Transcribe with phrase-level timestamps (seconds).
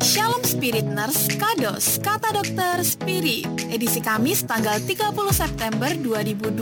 [0.00, 6.56] Shalom Spirit Nurse Kados Kata Dokter Spirit Edisi Kamis tanggal 30 September 2021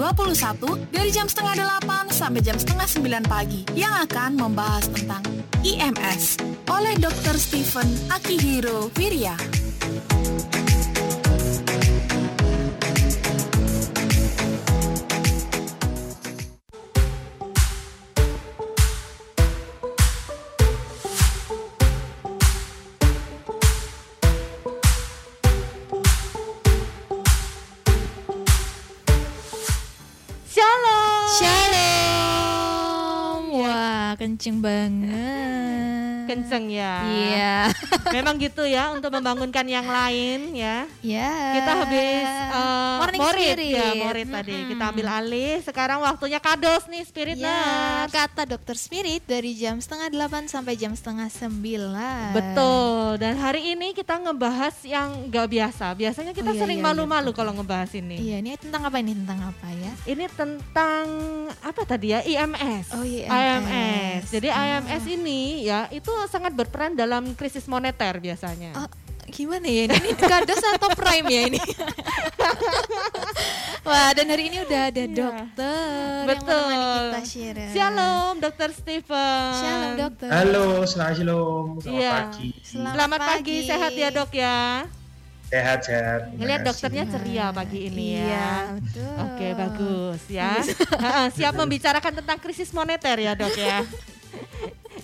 [0.91, 1.55] Dari jam setengah
[1.87, 2.89] 8 sampai jam setengah
[3.23, 5.23] 9 pagi Yang akan membahas tentang
[5.63, 7.39] IMS Oleh Dr.
[7.39, 9.64] Stephen Akihiro Wirya
[34.35, 35.34] kenceng banget.
[36.35, 36.95] Kenceng ya.
[37.05, 37.55] Iya.
[38.15, 40.85] Memang gitu ya untuk membangunkan yang lain ya.
[41.01, 41.31] Ya.
[41.55, 43.71] Kita habis uh, Morning morit Spirit.
[43.73, 44.53] ya, morit tadi.
[44.53, 44.69] Mm-mm.
[44.71, 45.55] Kita ambil alih.
[45.61, 48.13] Sekarang waktunya kados nih Spirit Ya, Nurse.
[48.13, 52.33] kata dokter Spirit dari jam setengah delapan sampai jam setengah sembilan.
[52.33, 53.17] Betul.
[53.17, 55.87] Dan hari ini kita ngebahas yang nggak biasa.
[55.93, 57.39] Biasanya kita Oh, iya, sering iya, iya, malu-malu betul.
[57.41, 58.17] kalau ngebahas ini.
[58.21, 59.13] Iya, ini tentang apa ini?
[59.15, 59.93] Tentang apa ya?
[60.05, 61.05] Ini tentang
[61.61, 62.21] apa tadi ya?
[62.21, 62.87] IMS.
[62.93, 63.31] Oh, IMS.
[63.31, 64.23] IMS.
[64.31, 64.63] Jadi Ah.
[64.81, 68.75] IMS ini ya itu sangat berperan dalam krisis moneter biasanya.
[68.75, 68.87] Oh,
[69.27, 70.13] gimana ya ini?
[70.15, 71.59] Kados atau prime ya ini?
[73.85, 75.13] Wah, dan hari ini udah ada Iya.
[75.13, 76.49] dokter Betul.
[76.49, 77.63] yang menemani kita share.
[77.69, 79.51] Shalom, Dokter Stephen.
[79.55, 80.29] Shalom, dokter.
[80.29, 82.15] Halo, selamat shalom, selamat Iya.
[82.15, 82.49] pagi.
[82.63, 83.29] Selamat Selamat pagi.
[83.29, 83.57] pagi.
[83.69, 84.59] sehat ya dok ya.
[85.45, 86.21] Sehat, sehat.
[86.35, 88.51] Ngelihat dokternya ceria pagi ini Iya, ya.
[88.75, 89.13] betul.
[89.23, 90.51] Oke bagus ya.
[90.97, 93.85] Ha-ha, Siap membicarakan tentang krisis moneter ya dok ya.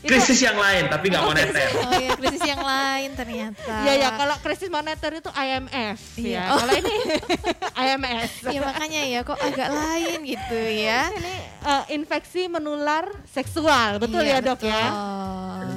[0.00, 1.68] Itu- Krisis yang lain, tapi nggak moneter.
[1.78, 3.74] Oh ya, krisis yang lain ternyata.
[3.84, 6.40] Iya ya kalau krisis moneter itu IMF Iya.
[6.40, 6.42] ya.
[6.56, 6.94] Kalau ini
[7.84, 8.32] IMS.
[8.46, 11.08] Ya makanya ya kok agak lain gitu ya.
[11.10, 14.84] Ini eh, infeksi menular seksual, betul Iya, ya dok ya.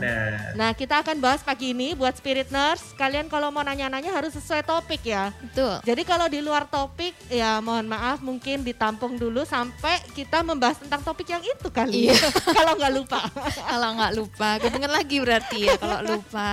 [0.04, 0.30] Benar.
[0.54, 2.92] Nah kita akan bahas pagi ini buat spirit nurse.
[2.94, 5.32] Kalian kalau mau nanya-nanya harus sesuai topik ya.
[5.40, 5.80] Betul.
[5.82, 11.02] Jadi kalau di luar topik ya mohon maaf mungkin ditampung dulu sampai kita membahas tentang
[11.02, 12.12] topik yang itu kali.
[12.12, 12.20] Iya.
[12.58, 13.20] kalau nggak lupa.
[13.74, 16.50] Kalau nggak lupa, kedengen lagi berarti ya kalau lupa.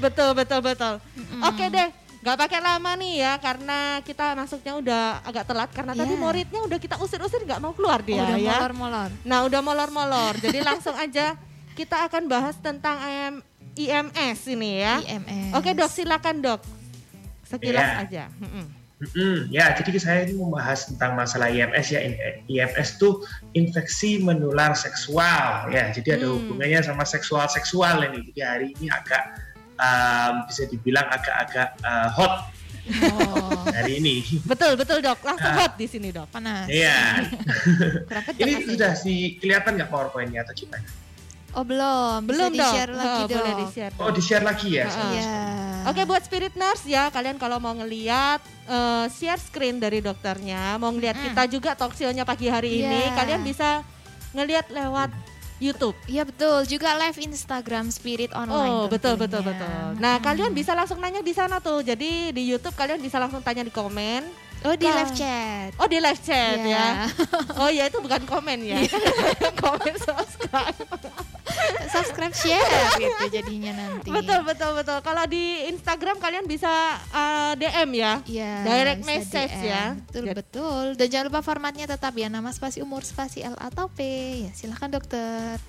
[0.00, 0.94] betul betul betul.
[1.14, 1.40] Mm-mm.
[1.46, 1.88] Oke deh.
[2.24, 6.22] Gak pakai lama nih ya karena kita masuknya udah agak telat karena tadi Iya.
[6.24, 8.56] muridnya udah kita usir-usir nggak mau keluar dia udah ya.
[8.56, 9.10] molor-molor.
[9.28, 10.32] Nah udah molor-molor.
[10.40, 11.36] Jadi langsung aja
[11.74, 13.34] kita akan bahas tentang IM,
[13.74, 14.98] IMS ini ya.
[15.00, 15.52] IMS.
[15.52, 16.60] Oke dok silakan dok.
[17.44, 18.00] Sekilas Iya.
[18.00, 18.24] aja.
[18.38, 18.66] Mm-mm.
[18.94, 22.00] Mm-mm, ya, jadi saya ini membahas tentang masalah IMS ya.
[22.46, 23.20] IMS itu
[23.52, 25.90] infeksi menular seksual ya.
[25.90, 26.38] Jadi ada Hmm.
[26.40, 28.30] hubungannya sama seksual-seksual ini.
[28.30, 29.22] Jadi hari ini agak
[29.76, 34.20] um, bisa dibilang agak-agak uh, hot Oh, hari ini.
[34.44, 35.16] Betul betul dok.
[35.24, 35.56] Langsung Ah.
[35.58, 36.28] hot di sini dok.
[36.28, 36.68] panas.
[36.68, 37.24] Iya.
[38.36, 40.84] Ini sudah si kelihatan nggak PowerPoint-nya atau gimana?
[41.54, 42.54] Oh belum, Belum bisa dok.
[42.66, 43.38] di-share lagi Oh, dong.
[43.38, 43.92] Boleh di share.
[43.96, 44.86] Oh, di-share lagi ya?
[44.90, 45.38] Iya.
[45.84, 50.88] Oke buat spirit nurse ya kalian kalau mau ngeliat eh, share screen dari dokternya, mau
[50.88, 51.24] ngeliat Mm.
[51.26, 53.14] kita juga talk show-nya pagi hari ini, Iya.
[53.14, 53.84] kalian bisa
[54.32, 55.12] ngeliat lewat
[55.56, 55.94] YouTube.
[56.04, 58.72] Iya betul, juga live Instagram Spirit Online.
[58.74, 59.22] Oh betul tentunya.
[59.30, 59.88] betul betul.
[59.96, 60.24] Nah Mm.
[60.24, 61.78] kalian bisa langsung nanya di sana tuh.
[61.80, 64.24] Jadi di YouTube kalian bisa langsung tanya di komen.
[64.64, 65.70] Oh di live chat.
[65.76, 66.72] Oh di live chat Iya.
[66.72, 66.86] ya.
[67.60, 68.80] Oh ya itu bukan komen ya.
[69.62, 70.72] komen subscribe.
[71.86, 72.66] Subscribe share
[72.96, 74.08] gitu jadinya nanti.
[74.08, 74.98] Betul betul betul.
[75.00, 76.70] Kalau di Instagram kalian bisa
[77.06, 78.12] eh, DM ya.
[78.24, 78.52] Iya.
[78.64, 79.64] Direct message DM.
[79.64, 79.84] ya.
[80.00, 80.84] Betul Jadi- betul.
[80.96, 84.00] Dan jangan lupa formatnya tetap ya nama spasi umur spasi L atau P.
[84.42, 85.60] Ya silahkan dokter.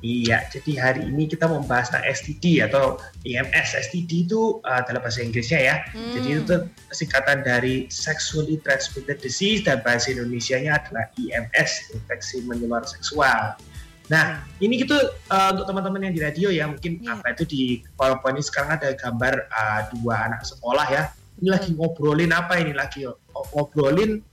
[0.00, 2.96] Iya, jadi hari ini kita membahas tentang STD atau
[3.28, 3.76] IMS.
[3.76, 5.76] STD itu uh, dalam bahasa Inggrisnya ya.
[5.92, 6.16] Hmm.
[6.16, 6.56] Jadi itu
[6.88, 13.60] singkatan dari Sexually Transmitted Disease dan bahasa Indonesianya adalah IMS, infeksi menular seksual.
[14.08, 14.96] Nah, ini gitu
[15.28, 17.20] uh, untuk teman-teman yang di radio ya, mungkin Iya.
[17.20, 17.62] apa itu di
[17.94, 21.02] PowerPoint ini sekarang ada gambar uh, dua anak sekolah ya.
[21.44, 23.04] Ini lagi ngobrolin apa ini lagi
[23.52, 24.24] ngobrolin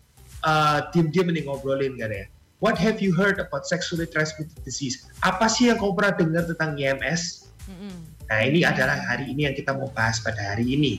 [0.48, 2.26] uh, diem-diem ini ngobrolin kan ya.
[2.58, 5.06] What have you heard about sexually transmitted disease?
[5.22, 7.54] Apa sih yang kamu pernah dengar tentang IMS?
[7.70, 7.94] Mm-mm.
[8.28, 10.94] Nah, ini adalah hari ini yang kita mau bahas pada hari ini.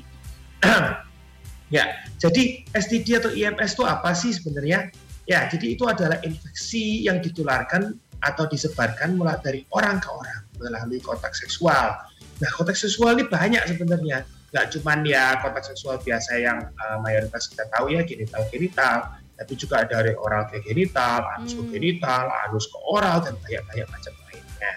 [1.75, 4.95] ya, jadi STD atau IMS itu apa sih sebenarnya?
[5.27, 11.03] Ya, jadi itu adalah infeksi yang ditularkan atau disebarkan mulai dari orang ke orang melalui
[11.03, 11.99] kontak seksual.
[12.39, 14.23] Nah, kontak seksual ini banyak sebenarnya.
[14.55, 19.87] Nggak cuman ya kontak seksual biasa yang uh, mayoritas kita tahu ya genital-genital, tapi juga
[19.87, 21.71] ada dari oral ke genital, anus ke Hmm.
[21.71, 24.73] genital, anus ke oral, dan banyak-banyak macam lainnya.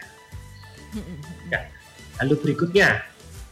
[2.21, 3.01] Lalu berikutnya,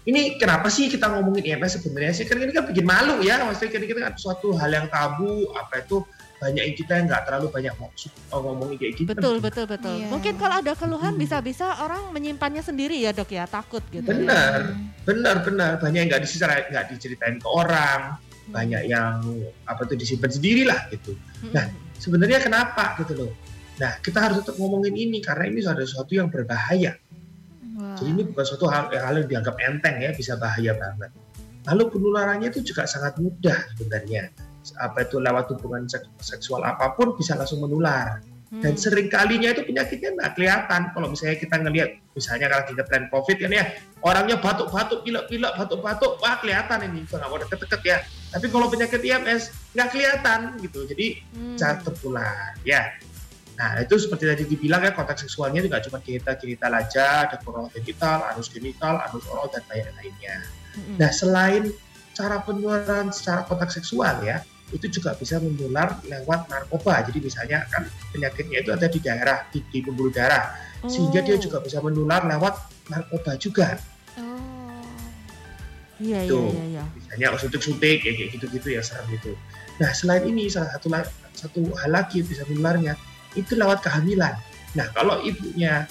[0.05, 2.29] ini kenapa sih kita ngomongin IMS sebenarnya sih?
[2.29, 5.81] Kan ini kan bikin malu ya, maksudnya kan ini kan suatu hal yang tabu, apa
[5.81, 6.05] itu
[6.39, 9.11] banyak yang kita yang nggak terlalu banyak maksud oh, ngomongin kayak gitu.
[9.11, 9.91] Betul, betul, betul.
[9.99, 10.07] Iya.
[10.07, 11.21] Mungkin kalau ada keluhan Hmm.
[11.25, 14.05] bisa-bisa orang menyimpannya sendiri ya dok ya, takut gitu.
[14.07, 15.71] Benar, benar, benar.
[15.83, 18.15] Banyak yang nggak diceritain, nggak diceritain ke orang,
[18.49, 19.21] banyak yang
[19.69, 21.13] apa tuh disimpan sendiri lah gitu.
[21.15, 21.53] Mm-mm.
[21.53, 21.65] Nah,
[21.99, 23.31] Sebenarnya kenapa gitu loh?
[23.83, 26.95] Nah, kita harus tetap ngomongin ini karena ini ada sesuatu yang berbahaya.
[27.79, 31.11] Jadi ini bukan suatu hal, hal yang dianggap enteng ya, bisa bahaya banget.
[31.67, 34.31] Lalu penularannya itu juga sangat mudah sebenarnya.
[34.79, 38.19] Apa itu lewat hubungan sek- seksual apa pun bisa langsung menular.
[38.51, 38.63] Hmm.
[38.63, 40.81] Dan sering kalinya itu penyakitnya nggak kelihatan.
[40.91, 43.65] Kalau misalnya kita ngelihat, misalnya kalau kita plan COVID kan ya,
[44.03, 47.97] orangnya batuk-batuk, pilek-pilek, batuk-batuk, wah kelihatan ini, nggak mau deket-deket ya.
[48.29, 50.85] Tapi kalau penyakit IMS nggak kelihatan gitu.
[50.85, 51.57] Jadi Hmm.
[51.57, 52.93] cara tertular ya.
[53.59, 57.67] Nah itu seperti tadi dibilang ya kontak seksualnya juga cuma genital genital aja, ada oral
[57.75, 60.35] genital, anus genital, anus oral dan banyak lainnya.
[60.79, 60.95] Mm-mm.
[60.95, 61.63] Nah selain
[62.15, 64.39] cara penularan secara kontak seksual ya,
[64.71, 67.03] itu juga bisa menular lewat narkoba.
[67.03, 67.83] Jadi misalnya kan
[68.15, 70.55] penyakitnya itu ada di daerah di, di pembuluh darah,
[70.87, 71.41] sehingga dia Oh.
[71.43, 72.55] juga bisa menular lewat
[72.87, 73.75] narkoba juga.
[74.15, 74.58] Oh.
[75.99, 76.47] Iya, iya, Tuh.
[76.55, 76.83] iya, iya.
[76.95, 79.35] misalnya suntik-suntik ya kayak gitu-gitu ya serem itu.
[79.83, 80.87] Nah selain ini salah satu
[81.35, 82.95] satu hal lagi bisa menularnya
[83.35, 84.39] itu lewat kehamilan.
[84.79, 85.83] Nah kalau ibunya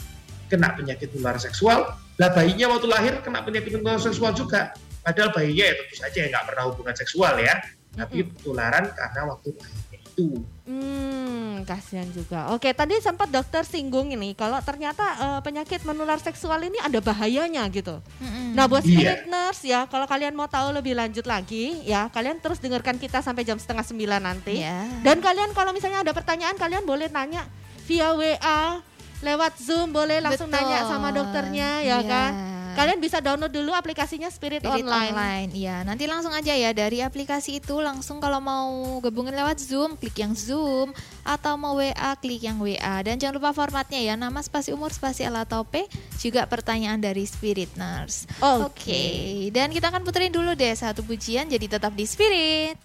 [0.49, 4.73] kena penyakit menular seksual, lah bayinya waktu lahir kena penyakit menular seksual juga.
[5.05, 7.61] Padahal bayinya ya tentu saja nggak pernah hubungan seksual ya,
[7.97, 9.88] tapi penularan karena waktu lahirnya
[10.19, 10.43] itu.
[10.69, 12.50] Hmm, kasihan juga.
[12.50, 17.62] Oke, tadi sempat dokter singgung ini kalau ternyata eh, penyakit menular seksual ini ada bahayanya
[17.69, 18.03] gitu.
[18.19, 18.53] Mm-mm.
[18.53, 18.91] Nah, buat Iya.
[18.91, 23.20] spirit nurse ya, kalau kalian mau tahu lebih lanjut lagi ya, kalian terus dengarkan kita
[23.20, 24.59] sampai jam setengah sembilan nanti.
[24.59, 24.85] ya.
[25.00, 27.47] Dan kalian kalau misalnya ada pertanyaan, kalian boleh tanya
[27.85, 28.82] via WA,
[29.19, 30.62] lewat Zoom, boleh langsung Betul.
[30.62, 31.99] nanya sama dokternya ya Iya.
[32.05, 32.32] kan.
[32.79, 35.11] Kalian bisa download dulu aplikasinya Spirit, Spirit Online.
[35.11, 35.51] online.
[35.51, 40.15] Iya, nanti langsung aja ya dari aplikasi itu langsung kalau mau gabungin lewat Zoom, klik
[40.15, 40.95] yang Zoom
[41.27, 43.03] atau mau WA, klik yang WA.
[43.03, 45.91] Dan jangan lupa formatnya ya, nama spasi umur spasi atau P,
[46.23, 48.31] juga pertanyaan dari Spirit Nurse.
[48.39, 52.79] Oke, dan kita akan puterin dulu deh satu pujian jadi tetap di Spirit.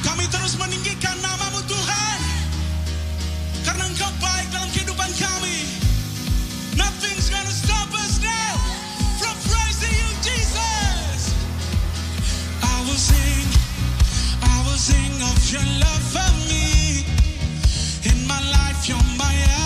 [0.00, 1.41] Kami terus meninggikan namamu
[15.52, 17.04] your love for me.
[18.10, 19.61] In my life you're my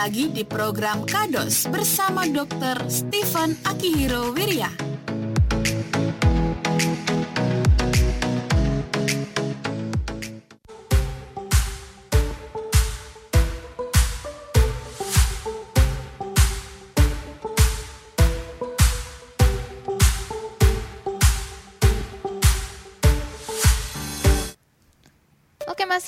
[0.00, 2.88] lagi di program Kados bersama Dr.
[2.88, 4.79] Stephen Akihiro Wirya.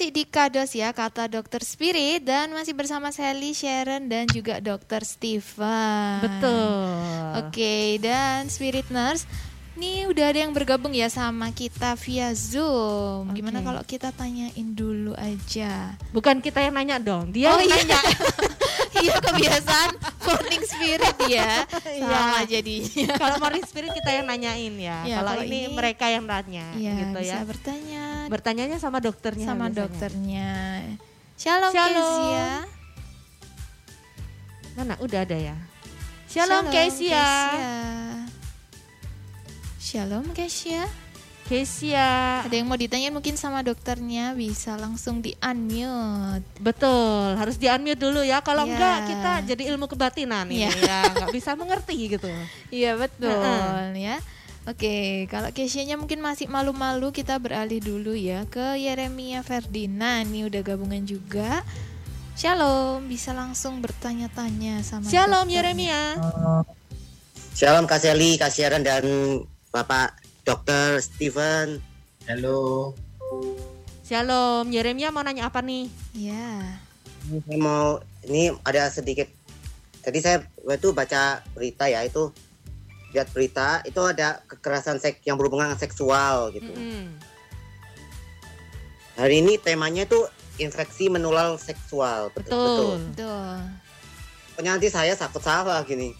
[0.02, 5.06] Masih di Kados ya kata Dokter Spirit dan masih bersama Sally, Sharon dan juga Dokter
[5.06, 6.18] Steven.
[6.18, 7.38] Betul.
[7.38, 9.30] Oke dan Spirit Nurse,
[9.78, 13.30] nih udah ada yang bergabung ya sama kita via Zoom.
[13.30, 13.66] Gimana Oke.
[13.70, 15.94] kalau kita tanyain dulu aja?
[16.10, 17.94] Bukan kita yang nanya dong, dia Oh, yang iya.
[17.94, 18.00] nanya.
[18.92, 21.64] Iya kebiasaan morning spirit ya.
[21.64, 22.06] Iya.
[22.06, 23.16] Sama jadinya.
[23.16, 24.98] kalau Morning Spirit kita yang nanyain ya.
[25.02, 27.42] Ya, kalau kalau ini, ini- mereka yang nanya Iya gitu bisa ya.
[27.42, 29.76] bertanya Bertanyanya sama dokternya sama biasanya.
[29.76, 30.52] dokternya.
[31.36, 31.92] Shalom, Shalom.
[31.92, 32.48] Kezia.
[34.72, 34.94] Mana?
[34.98, 35.56] Udah ada ya.
[36.24, 37.28] Shalom, Kesia.
[39.76, 40.88] Shalom Kesia.
[41.42, 42.40] Kesia.
[42.46, 46.46] Ada yang mau ditanya mungkin sama dokternya bisa langsung di unmute.
[46.56, 48.40] Betul, harus di unmute dulu ya.
[48.40, 48.72] Kalau Iya.
[48.72, 50.72] enggak kita jadi ilmu kebatinan ini Iya.
[50.80, 52.30] ya, nggak bisa mengerti gitu.
[52.72, 54.00] Iya betul Heeh.
[54.00, 54.16] ya.
[54.62, 60.22] Oke, kalau Kesianya mungkin masih malu-malu, kita beralih dulu ya ke Yeremia Ferdinand.
[60.30, 61.66] Nih udah gabungan juga.
[62.38, 65.58] Shalom, bisa langsung bertanya-tanya sama Shalom dokternya.
[65.58, 66.02] Yeremia.
[67.58, 69.02] Shalom Kak Sally, Kak Sharon dan
[69.74, 70.14] Bapak
[70.46, 71.02] Dr.
[71.02, 71.82] Steven.
[72.30, 72.94] Halo.
[74.06, 75.90] Shalom Yeremia mau nanya apa nih?
[76.14, 76.78] Ya.
[77.26, 77.98] Saya mau
[78.30, 79.26] ini ada sedikit.
[80.06, 82.30] Tadi saya waktu baca berita ya itu
[83.12, 86.72] lihat berita itu ada kekerasan seks yang berhubungan seksual gitu.
[86.72, 87.12] Mm-mm.
[89.20, 92.32] Hari ini temanya tuh infeksi menular seksual.
[92.32, 92.96] Betul.
[93.12, 93.56] Betul.
[94.52, 96.16] Pokoknya nanti saya takut salah gini.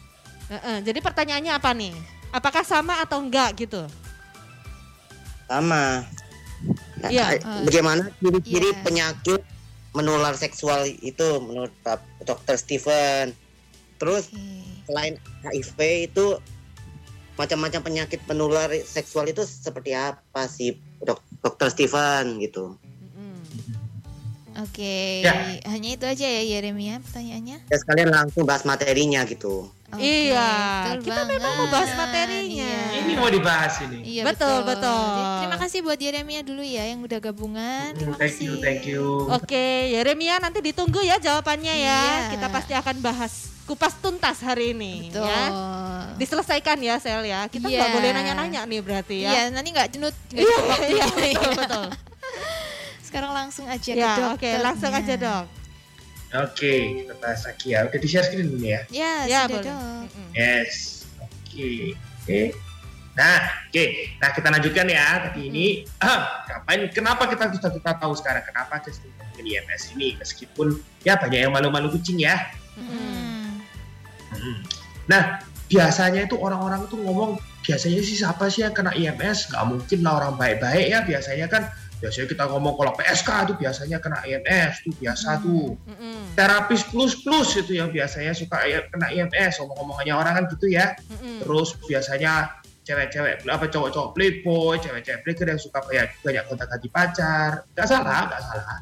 [0.52, 1.92] Heeh, Jadi pertanyaannya apa nih?
[2.32, 3.84] Apakah sama atau enggak gitu?
[5.48, 6.04] Sama.
[7.00, 8.80] Nah, eh, Bagaimana ciri-ciri Iya.
[8.84, 9.40] penyakit
[9.92, 11.72] menular seksual itu menurut
[12.24, 12.56] Dr.
[12.56, 13.32] Steven?
[14.00, 14.40] Terus Oke.
[14.88, 16.26] selain HIV itu
[17.34, 22.76] macam-macam penyakit menular seksual itu seperti apa sih dok dokter Steven gitu.
[24.52, 25.32] Oke, Ya.
[25.64, 27.72] hanya itu aja ya Yeremia pertanyaannya.
[27.72, 30.48] ya sekalian langsung bahas materinya gitu Oke, Iya,
[30.88, 32.00] betul kita memang mau bahas banget.
[32.00, 32.72] materinya.
[32.72, 32.98] Iya.
[32.98, 33.98] Ini mau dibahas ini.
[34.02, 35.04] Iya, Betul, betul.
[35.12, 37.92] Jadi, Terima kasih buat Yeremia dulu ya yang udah gabungan.
[37.92, 38.62] Terima Thank you, kasih.
[38.62, 39.04] thank you.
[39.28, 42.00] Oke, Yeremia nanti ditunggu ya jawabannya ya.
[42.00, 42.32] Iya.
[42.32, 43.32] Kita pasti akan bahas
[43.62, 45.28] kupas tuntas hari ini Betul.
[45.28, 45.42] ya.
[46.16, 47.44] Diselesaikan ya Sel ya.
[47.46, 47.76] Kita Iya.
[47.78, 49.30] nggak boleh nanya-nanya nih berarti ya.
[49.30, 50.16] Iya, nanti nggak jenut.
[50.26, 50.88] nggak Iya, cukup waktu.
[50.88, 51.86] iya, betul, betul.
[53.06, 54.32] Sekarang langsung aja ke Ya, dokternya.
[54.32, 55.44] oke, langsung aja dok.
[56.32, 57.84] Oke, kita bahas lagi ya.
[57.84, 58.80] Udah di share screen dulu ya.
[58.88, 59.72] Ya, Ya, sudah boleh.
[60.08, 60.28] Mm-mm.
[60.32, 61.04] Yes.
[61.20, 61.92] Oke.
[62.24, 62.40] Oke.
[63.12, 63.84] Nah, oke.
[64.16, 65.28] Nah, kita lanjutkan ya.
[65.28, 66.88] Tadi ini, ah, ngapain?
[66.88, 69.12] Kenapa kita sudah kita tahu sekarang kenapa testing
[69.42, 72.38] IMS ini meskipun ya banyak yang malu-malu kucing ya.
[72.78, 73.60] Hmm.
[74.32, 74.58] Hmm.
[75.10, 77.36] Nah, biasanya itu orang-orang tuh ngomong
[77.66, 79.50] biasanya sih siapa sih yang kena IMS?
[79.50, 80.98] Nggak mungkin lah orang baik-baik ya.
[81.04, 81.68] Biasanya kan
[82.02, 85.78] biasanya kita ngomong kalau PSK tuh biasanya kena IMS tuh biasa tuh.
[85.86, 86.34] Mm-mm.
[86.34, 88.58] Terapis plus plus itu yang biasanya suka
[88.90, 89.62] kena IMS.
[89.62, 90.98] Ngomong-ngomongnya orang kan gitu ya.
[90.98, 91.46] Mm-mm.
[91.46, 97.50] Terus biasanya cewek-cewek apa cowok-cowok playboy, cewek-cewek playgirl yang suka banyak banyak gonta-ganti pacar.
[97.78, 98.78] Nggak salah, nggak salah.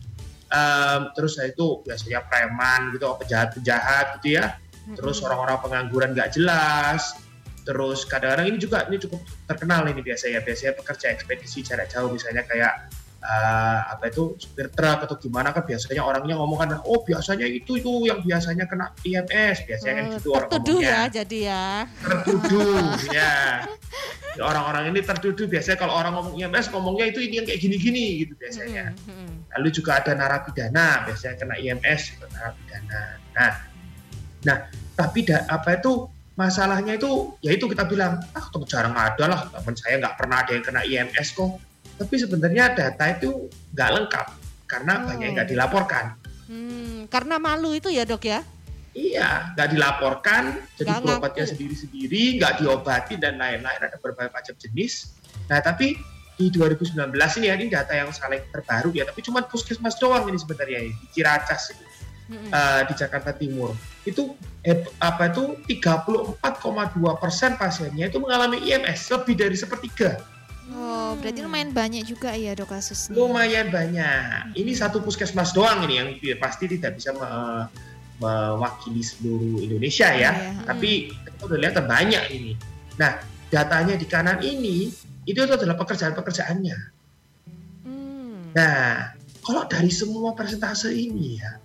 [0.51, 4.57] Em, terus itu biasanya preman gitu, penjahat-penjahat gitu ya.
[4.97, 7.21] Terus orang-orang pengangguran nggak jelas.
[7.69, 12.43] Terus kadang-kadang ini juga ini cukup terkenal ini biasanya biasanya pekerja ekspedisi jarak jauh misalnya
[12.49, 12.89] kayak
[13.21, 17.77] eh, apa itu supir truk atau gimana kan biasanya orangnya ngomong kan oh biasanya itu
[17.77, 20.97] itu yang biasanya kena IMS biasanya kan gitu orang tertuduh ngomongnya.
[21.05, 21.67] ya jadi ya.
[22.01, 22.85] tertuduh
[23.19, 23.35] ya.
[24.41, 28.33] Orang-orang ini tertuduh biasanya kalau orang ngomong IMS ngomongnya itu ini yang kayak gini-gini gitu
[28.41, 28.97] biasanya.
[29.05, 29.31] Mm-mm.
[29.59, 33.03] lalu juga ada narapidana biasanya kena IMS juga narapidana.
[33.37, 33.53] Nah
[34.41, 34.59] nah
[34.97, 36.09] tapi da, apa itu
[36.41, 40.37] masalahnya itu ya itu kita bilang ah tuh jarang ada lah teman saya nggak pernah
[40.41, 41.61] ada yang kena IMS kok
[42.01, 44.27] tapi sebenarnya data itu nggak lengkap
[44.65, 45.05] karena Oh.
[45.13, 46.17] banyak yang nggak dilaporkan
[46.51, 48.43] Hmm, karena malu itu ya dok ya.
[48.91, 55.15] Iya, nggak dilaporkan, jadi Nggak berobatnya sendiri-sendiri, nggak diobati dan lain-lain, ada berbagai macam jenis.
[55.47, 55.95] Nah, tapi
[56.35, 60.43] di 2019 ini ya, ini data yang saling terbaru ya, tapi cuma puskesmas doang ini
[60.43, 61.87] sebenarnya, di Ciracas ini,
[62.51, 63.79] eh, di Jakarta Timur.
[64.03, 64.35] Itu
[64.67, 70.19] eh, apa itu 34,2 persen pasiennya itu mengalami IMS, lebih dari sepertiga.
[70.71, 73.15] Oh, berarti lumayan banyak juga ya dok kasusnya.
[73.19, 74.55] Lumayan banyak.
[74.55, 77.67] Ini satu puskesmas doang ini yang pasti tidak bisa me-
[78.21, 80.31] mewakili seluruh Indonesia ya.
[80.31, 82.53] Iya, Tapi kita udah lihat banyak ini.
[83.01, 84.93] Nah, datanya di kanan ini
[85.25, 86.79] itu adalah pekerjaan-pekerjaannya.
[87.89, 88.53] Hmm.
[88.55, 91.57] Nah, kalau dari semua persentase ini ya,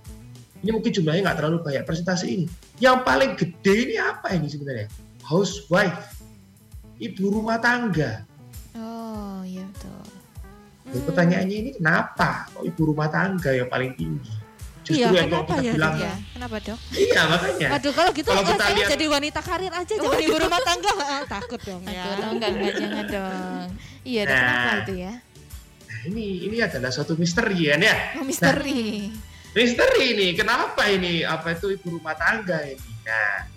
[0.64, 2.46] ini mungkin jumlahnya nggak terlalu banyak persentase ini.
[2.82, 4.88] Yang paling gede ini apa ini sebenarnya?
[5.28, 6.24] Housewife,
[6.98, 8.24] ibu rumah tangga.
[9.56, 10.04] Oh, iya betul.
[10.86, 14.32] Jadi pertanyaannya ini kenapa kok ibu rumah tangga yang paling tinggi?
[14.86, 16.80] Justru Iya, yang kenapa kita ya, bilang, Iya, kenapa dok?
[16.94, 17.68] iya makanya.
[17.74, 20.92] Waduh kalau gitu Kalau eh, kita lihat- jadi wanita karir aja jangan ibu rumah tangga
[21.00, 22.04] Ah, takut dong ya.
[22.06, 23.68] Aduh, enggak, enggak, jangan dong.
[24.04, 24.30] Iya, Nah.
[24.30, 25.14] kenapa itu ya?
[25.82, 27.96] Nah, ini ini adalah suatu misteri kan ya.
[28.14, 29.10] Oh, misteri.
[29.56, 32.92] Misteri ini, kenapa ini apa itu ibu rumah tangga ini?
[33.02, 33.48] Nah,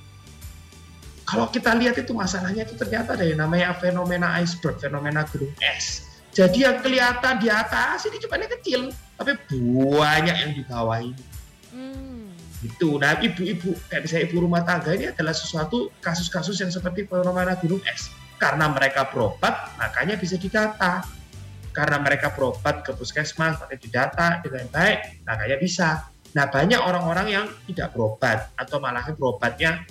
[1.28, 6.08] kalau kita lihat itu masalahnya itu ternyata ada yang namanya fenomena iceberg, fenomena gunung es.
[6.32, 8.88] Jadi yang kelihatan di atas ini cuma kecil,
[9.20, 11.24] tapi banyak yang di bawah ini.
[11.68, 12.32] Hmm.
[12.64, 12.96] Gitu.
[12.96, 17.84] Nah, ibu-ibu kayak misalnya ibu rumah tangga ini adalah sesuatu kasus-kasus yang seperti fenomena gunung
[17.84, 18.08] es.
[18.40, 21.04] Karena mereka berobat, makanya bisa didata.
[21.76, 25.88] Karena mereka berobat ke puskesmas, makanya didata dengan baik, makanya bisa.
[26.32, 29.84] Nah, banyak orang-orang yang tidak berobat atau malah berobatnya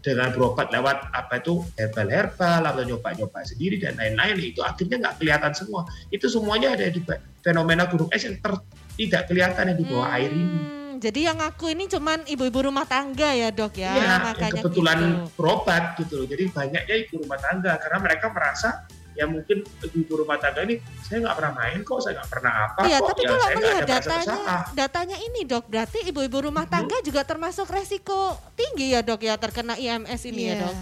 [0.00, 5.52] dengan berobat lewat apa itu herbal-herbal atau nyoba-nyoba sendiri dan lain-lain itu akhirnya nggak kelihatan
[5.52, 5.84] semua.
[6.08, 7.00] Itu semuanya ada di
[7.44, 8.64] fenomena gunung es yang ter-
[8.96, 10.44] tidak kelihatan yang di bawah air ini.
[10.44, 14.98] Hmm, Jadi yang aku ini cuman ibu-ibu rumah tangga ya dok ya, yang makanya kebetulan
[15.00, 15.32] gitu.
[15.40, 16.26] berobat gitu loh.
[16.28, 18.84] Jadi banyaknya ibu rumah tangga karena mereka merasa
[19.20, 22.80] ya mungkin ibu rumah tangga ini saya nggak pernah main kok, saya nggak pernah apa
[22.88, 23.06] Iya, kok.
[23.12, 26.72] tapi ya, kalau saya nggak melihat ada datanya, datanya ini dok, berarti ibu-ibu rumah Hmm.
[26.72, 30.62] tangga juga termasuk resiko tinggi ya dok ya terkena IMS ini ya Iya.
[30.64, 30.76] dok.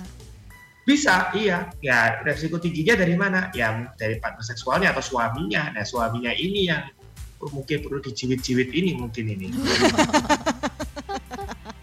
[0.88, 1.68] Bisa, iya.
[1.84, 3.52] Ya resiko tingginya dari mana?
[3.52, 5.68] Ya dari partner seksualnya atau suaminya.
[5.68, 6.80] Nah suaminya ini yang
[7.52, 9.52] mungkin perlu dijiwit-jiwit ini mungkin ini.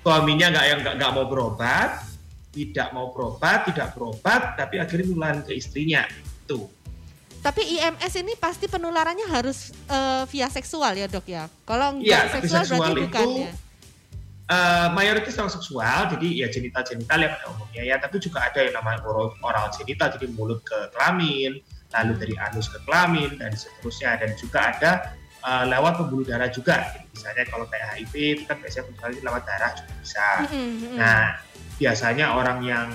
[0.02, 2.02] suaminya nggak yang nggak mau berobat,
[2.50, 6.08] tidak mau berobat, tidak berobat, tapi akhirnya nularin ke istrinya.
[6.46, 6.70] Tuh.
[7.46, 11.46] Tapi IMS ini pasti penularannya harus eh, via seksual ya dok ya.
[11.62, 13.52] Kalau enggak tapi seksual, seksual berarti itu bukan ya.
[14.50, 18.74] eh, mayoritas orang seksual, jadi ya genital-genital yang pada umumnya ya, tapi juga ada yang
[18.74, 21.62] namanya oral, oral genital, jadi mulut ke kelamin,
[21.94, 24.92] lalu dari anus ke kelamin dan seterusnya, dan juga ada
[25.46, 26.82] eh, lewat pembuluh darah juga.
[26.98, 28.90] Jadi misalnya kalau kayak HIV itu kan biasanya
[29.22, 30.28] lewat darah juga bisa.
[30.50, 30.98] Mm-mm, mm-mm.
[30.98, 31.22] Nah,
[31.78, 32.90] biasanya orang yang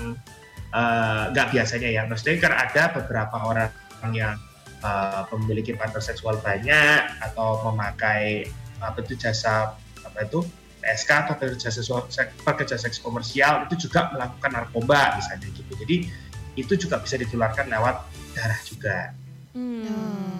[0.71, 3.71] eh, nggak biasanya ya, maksudnya kan ada beberapa orang
[4.15, 4.37] yang
[4.83, 8.49] eh, memiliki partner seksual banyak atau memakai
[8.81, 10.41] apa itu jasa apa itu
[10.81, 15.73] PSK atau pekerja seksual sek- pekerja seks komersial itu juga melakukan narkoba misalnya gitu.
[15.77, 15.97] Jadi
[16.57, 17.97] itu juga bisa ditularkan lewat
[18.33, 19.13] darah juga.
[19.53, 20.40] Hmm.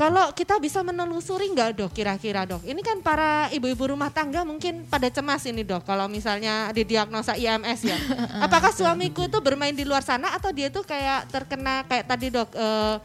[0.00, 2.64] Kalau kita bisa menelusuri nggak dok kira-kira dok?
[2.64, 5.84] Ini kan para ibu-ibu rumah tangga mungkin pada cemas ini dok.
[5.84, 8.00] Kalau misalnya didiagnosa IMS ya,
[8.48, 12.48] apakah suamiku itu bermain di luar sana atau dia tuh kayak terkena kayak tadi dok
[12.56, 12.96] eh,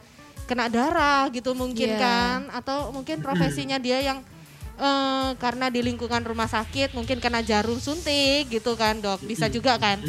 [0.48, 2.00] kena darah gitu mungkin Iya.
[2.00, 2.40] kan?
[2.56, 4.24] Atau mungkin profesinya dia yang
[4.76, 9.24] eh, karena di lingkungan rumah sakit mungkin kena jarum suntik gitu kan dok?
[9.24, 10.00] Bisa juga kan?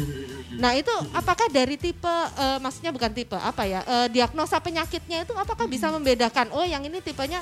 [0.57, 5.33] Nah itu apakah dari tipe, eh, maksudnya bukan tipe apa ya, eh, diagnosa penyakitnya itu
[5.37, 7.39] apakah bisa membedakan, oh yang ini tipenya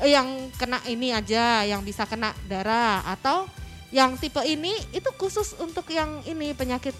[0.00, 3.46] eh, yang kena ini aja, yang bisa kena darah, atau
[3.94, 6.96] yang tipe ini itu khusus untuk yang ini penyakit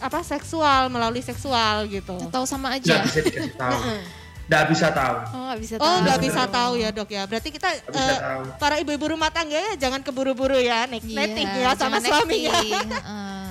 [0.00, 2.16] apa seksual melalui seksual gitu.
[2.30, 2.96] Atau sama Nggak aja?
[3.04, 3.80] bisa dikasih tahu.
[4.44, 5.16] Nggak bisa tahu.
[5.30, 6.26] Oh, nggak bisa Oh nggak tahu.
[6.26, 7.22] bisa tahu ya dok ya.
[7.24, 8.42] Berarti kita Nggak eh, tahu.
[8.56, 12.52] para ibu-ibu rumah tangga ya jangan keburu-buru ya, nek Iya, netting ya sama suaminya.
[12.52, 13.48] netting, heeh.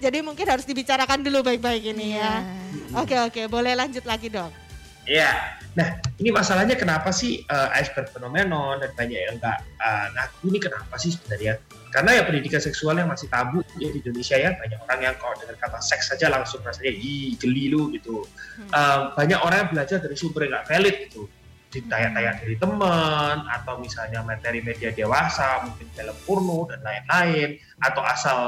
[0.00, 2.24] Jadi mungkin harus dibicarakan dulu baik-baik ini Iya.
[2.24, 2.34] ya.
[2.96, 4.63] Oke oke, boleh lanjut lagi dok.
[5.04, 5.60] Iya.
[5.74, 10.58] Nah, ini masalahnya kenapa sih uh, iceberg phenomenon dan banyak yang nggak uh, ngaku ini
[10.62, 11.58] kenapa sih sebenarnya?
[11.90, 15.34] Karena ya pendidikan seksual yang masih tabu ya di Indonesia ya banyak orang yang kalau
[15.38, 18.22] dengar kata seks saja langsung rasanya ih geli lu gitu.
[18.70, 21.26] Uh, banyak orang yang belajar dari sumber yang nggak valid gitu
[21.74, 28.38] ditanya-tanya dari teman atau misalnya materi media dewasa mungkin film porno dan lain-lain atau asal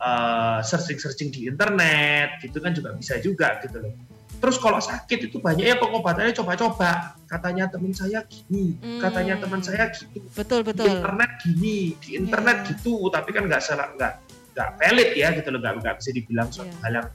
[0.00, 3.92] uh, searching-searching di internet gitu kan juga bisa juga gitu loh.
[4.40, 7.12] Terus kalau sakit itu banyak ya pengobatannya coba-coba.
[7.24, 8.98] Katanya teman saya gini, Hmm.
[8.98, 10.24] katanya teman saya gitu.
[10.32, 10.88] Betul Di betul.
[10.88, 12.68] internet gini, di internet Iya.
[12.72, 12.94] gitu.
[13.06, 14.12] Tapi kan nggak salah, nggak
[14.50, 16.82] nggak valid ya gitu loh, nggak nggak bisa dibilang suatu Iya.
[16.82, 17.08] hal yang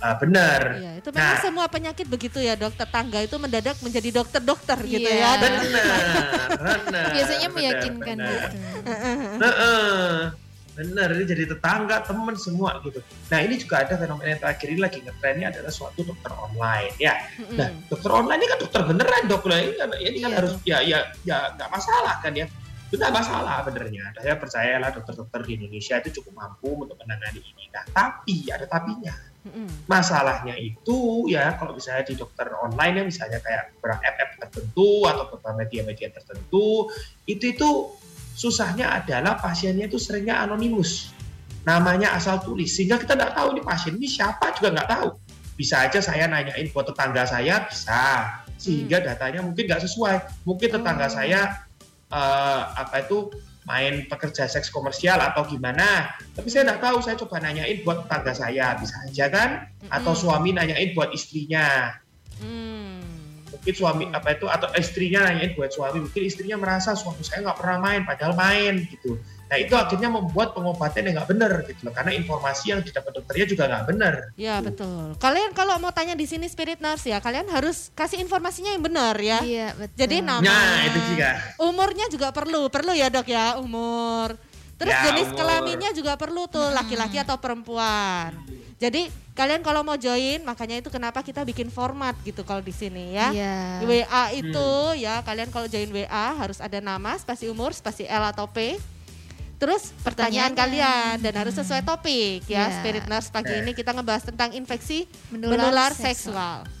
[0.00, 0.60] uh, benar.
[0.80, 1.42] Iya, itu memang Nah.
[1.42, 2.72] semua penyakit begitu ya dok.
[2.72, 5.20] Tetangga itu mendadak menjadi dokter-dokter gitu Iya.
[5.20, 5.30] ya.
[5.36, 5.60] Benar,
[6.80, 7.06] benar.
[7.12, 8.30] Biasanya meyakinkan benar.
[8.48, 8.56] gitu.
[9.36, 10.14] Heeh.
[10.80, 13.04] Benar, ini jadi tetangga, teman semua gitu.
[13.28, 17.20] Nah ini juga ada fenomena yang terakhir ini lagi ngetrennya adalah suatu dokter online ya.
[17.52, 20.52] Nah, dokter online ini kan dokter beneran dok lah ini kan ini kan Iya, harus
[20.64, 22.48] ya ya ya nggak masalah kan ya.
[22.90, 24.10] tidak masalah benernya.
[24.18, 27.70] Saya percayalah dokter-dokter di Indonesia itu cukup mampu untuk menangani ini.
[27.70, 29.14] Nah, tapi ada tapinya.
[29.46, 29.86] Mm-mm.
[29.88, 35.24] Masalahnya itu ya kalau misalnya di dokter online ya misalnya kayak beberapa app-app tertentu atau
[35.32, 36.90] beberapa media-media tertentu
[37.24, 37.68] itu itu
[38.40, 41.12] susahnya adalah pasiennya itu seringnya anonimus.
[41.68, 42.72] Namanya asal tulis.
[42.72, 45.08] Sehingga kita nggak tahu ini pasien ini siapa juga nggak tahu.
[45.60, 48.32] Bisa aja saya nanyain buat tetangga saya bisa.
[48.56, 50.48] Sehingga datanya mungkin nggak sesuai.
[50.48, 51.12] Mungkin tetangga Oh.
[51.12, 51.40] saya
[52.08, 53.28] eh, apa itu
[53.68, 56.08] main pekerja seks komersial atau gimana.
[56.32, 58.72] Tapi saya nggak tahu saya coba nanyain buat tetangga saya.
[58.80, 59.50] Bisa aja kan?
[59.92, 60.22] Atau Mm-mm.
[60.24, 61.92] suami nanyain buat istrinya.
[62.40, 62.89] Hmm.
[63.50, 67.58] Mungkin suami apa itu atau istrinya nanyain buat suami mungkin istrinya merasa suami saya nggak
[67.58, 71.90] pernah main padahal main gitu nah itu akhirnya membuat pengobatan yang nggak benar gitu loh
[71.90, 75.18] karena informasi yang didapat dokternya juga nggak benar Ya betul.
[75.18, 79.18] Kalian kalau mau tanya di sini spirit nurse ya, kalian harus kasih informasinya yang benar
[79.18, 79.42] ya.
[79.42, 79.98] Iya, betul.
[79.98, 84.38] Jadi nama, nah itu juga umurnya juga perlu, perlu ya dok ya umur.
[84.78, 85.38] Terus Ya, jenis umur.
[85.42, 88.32] kelaminnya juga perlu tuh laki-laki atau perempuan.
[88.80, 93.16] Jadi kalian kalau mau join, makanya itu kenapa kita bikin format gitu kalau di sini
[93.16, 93.32] ya.
[93.32, 93.56] Iya.
[93.88, 94.68] WA itu
[95.00, 98.76] ya kalian kalau join WA harus ada nama, spasi umur, spasi L atau P.
[99.56, 102.68] Terus pertanyaan kalian dan harus sesuai topik ya.
[102.68, 102.84] Iya.
[102.84, 106.68] Spirit Nurse pagi ini kita ngebahas tentang infeksi Menular menular, seksual.
[106.68, 106.79] seksual.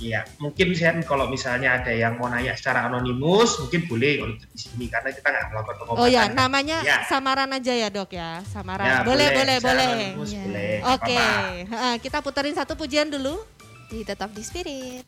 [0.00, 4.56] Iya, mungkin saya kalau misalnya ada yang mau nanya secara anonimus, mungkin boleh kalau di
[4.56, 6.00] sini karena kita nggak melakukan pengobatan.
[6.00, 7.04] Oh ya, namanya Ya.
[7.04, 8.88] samaran aja ya dok ya, samaran.
[8.88, 9.88] Ya, boleh, boleh, boleh.
[9.92, 10.42] anonimus Iya.
[10.48, 11.20] boleh, Oke.
[11.68, 13.44] Ha, kita puterin satu pujian dulu.
[13.92, 15.04] Jadi tetap di spirit.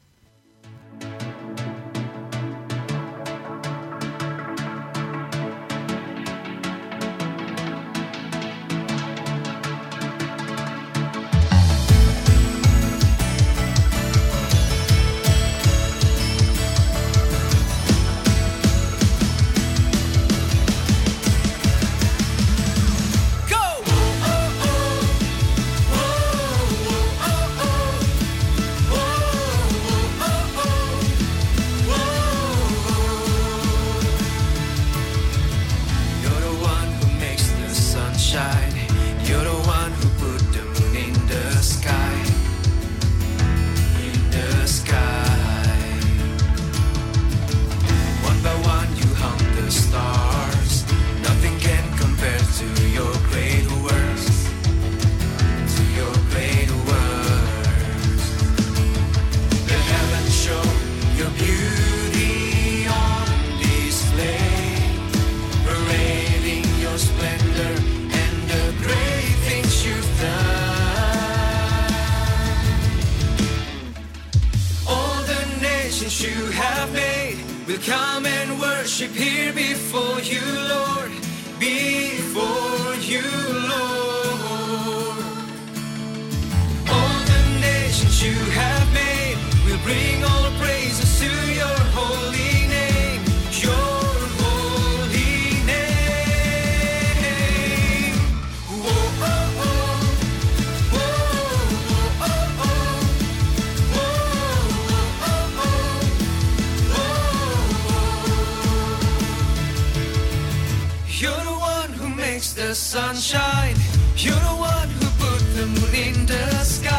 [116.02, 116.91] In the sky.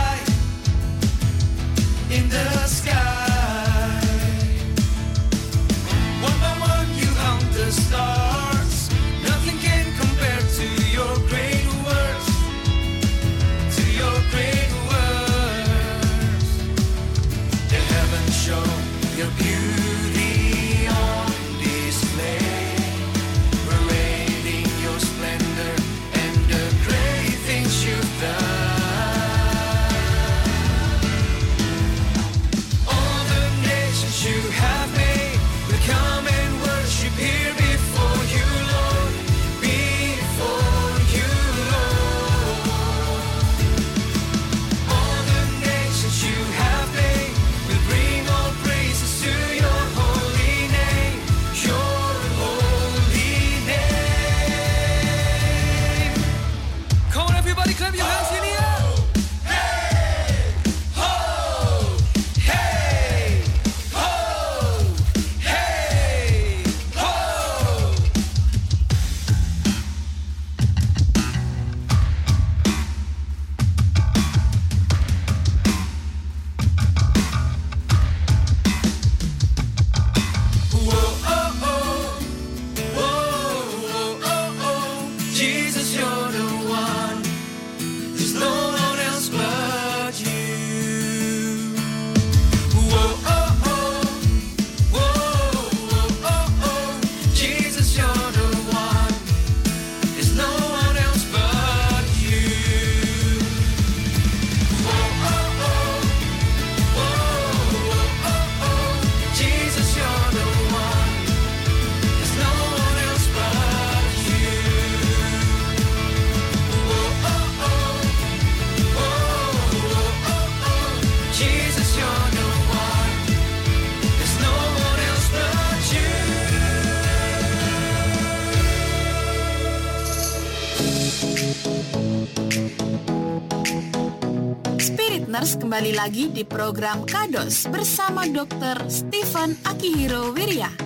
[135.93, 138.89] Lagi di program Kados bersama Dr.
[138.89, 140.82] Stephen Akihiro Wirya.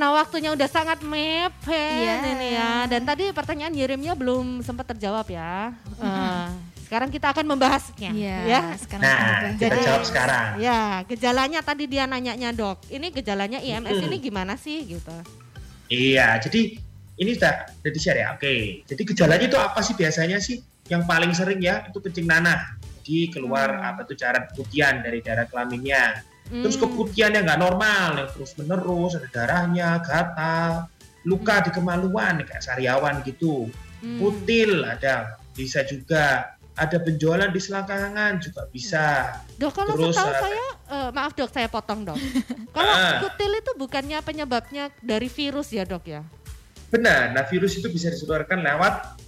[0.00, 2.24] Karena waktunya udah sangat mepet Iya.
[2.32, 2.88] ini ya.
[2.88, 5.76] Dan tadi pertanyaan Yeremia belum sempat terjawab ya.
[6.00, 6.46] Eh,
[6.88, 8.08] sekarang kita akan membahasnya.
[8.08, 8.60] Iya, Ya.
[8.80, 10.48] sekarang Nah, kita Jadi- jawab sekarang.
[10.56, 12.80] Ya, gejalanya tadi dia nanyanya dok.
[12.88, 15.12] Ini gejalanya IMS ini gimana sih gitu?
[15.92, 16.80] Iya, jadi
[17.20, 18.32] ini sudah sudah di-share ya.
[18.32, 18.80] Oke.
[18.88, 20.64] Jadi gejalanya itu apa sih biasanya sih?
[20.88, 22.72] Yang paling sering ya itu kencing nanah.
[23.04, 23.84] Jadi keluar Hmm.
[23.84, 26.24] apa tuh cairan putihan dari daerah kelaminnya.
[26.50, 26.82] Terus Hmm.
[26.82, 30.90] keputihan yang nggak normal, yang terus menerus ada darahnya, gatal,
[31.22, 33.70] luka di kemaluan kayak sariawan gitu.
[34.02, 34.18] Hmm.
[34.18, 39.36] Kutil ada, bisa juga ada benjolan di selangkangan juga bisa.
[39.60, 42.16] Dok, kalau Terus, setahu eh, saya, eh, maaf dok, saya potong dok.
[42.76, 43.20] kalau Ah.
[43.22, 46.24] kutil itu bukannya penyebabnya dari virus ya dok ya?
[46.90, 49.22] Benar, nah virus itu bisa ditularkan lewat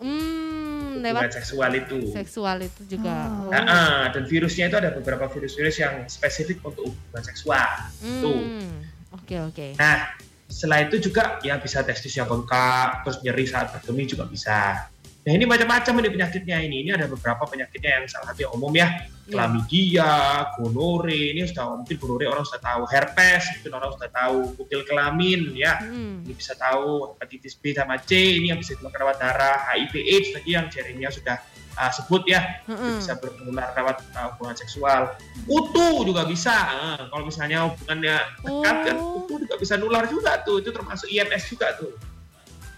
[0.00, 0.59] Hmm,
[0.98, 1.98] lewat seksual itu.
[2.10, 3.14] seksual itu juga.
[3.46, 3.52] Oh.
[3.54, 7.70] Nah, ah, dan virusnya itu ada beberapa virus-virus yang spesifik untuk hubungan seksual.
[8.02, 8.34] tuh.
[8.34, 9.66] Hmm, Oke oke.
[9.78, 10.10] Nah,
[10.50, 14.90] setelah itu juga ya bisa testis yang bengkak, terus nyeri saat berkemih juga bisa.
[15.20, 16.76] Nah ini macam-macam ini penyakitnya ini.
[16.88, 18.88] Ini ada beberapa penyakitnya yang salah satu yang umum ya.
[18.88, 19.30] Iya.
[19.30, 20.12] Chlamydia,
[20.56, 22.82] gonore, ini sudah mungkin gonore orang sudah tahu.
[22.88, 24.38] Herpes, mungkin orang sudah tahu.
[24.56, 25.76] Kutil kelamin ya.
[25.76, 26.24] Hmm.
[26.24, 29.58] Ini bisa tahu hepatitis B sama C, ini yang bisa dilakukan lewat darah.
[29.76, 31.36] HIV AIDS tadi yang Jeremia sudah
[31.76, 32.64] uh, sebut ya.
[32.64, 32.98] Itu Mm-mm.
[32.98, 35.14] bisa bernular lewat uh, hubungan seksual.
[35.44, 36.56] Kutu juga bisa.
[36.56, 39.22] Ah, kalau misalnya hubungannya dekat kan Oh.
[39.28, 40.64] kutu juga bisa nular juga tuh.
[40.64, 41.92] Itu termasuk IMS juga tuh.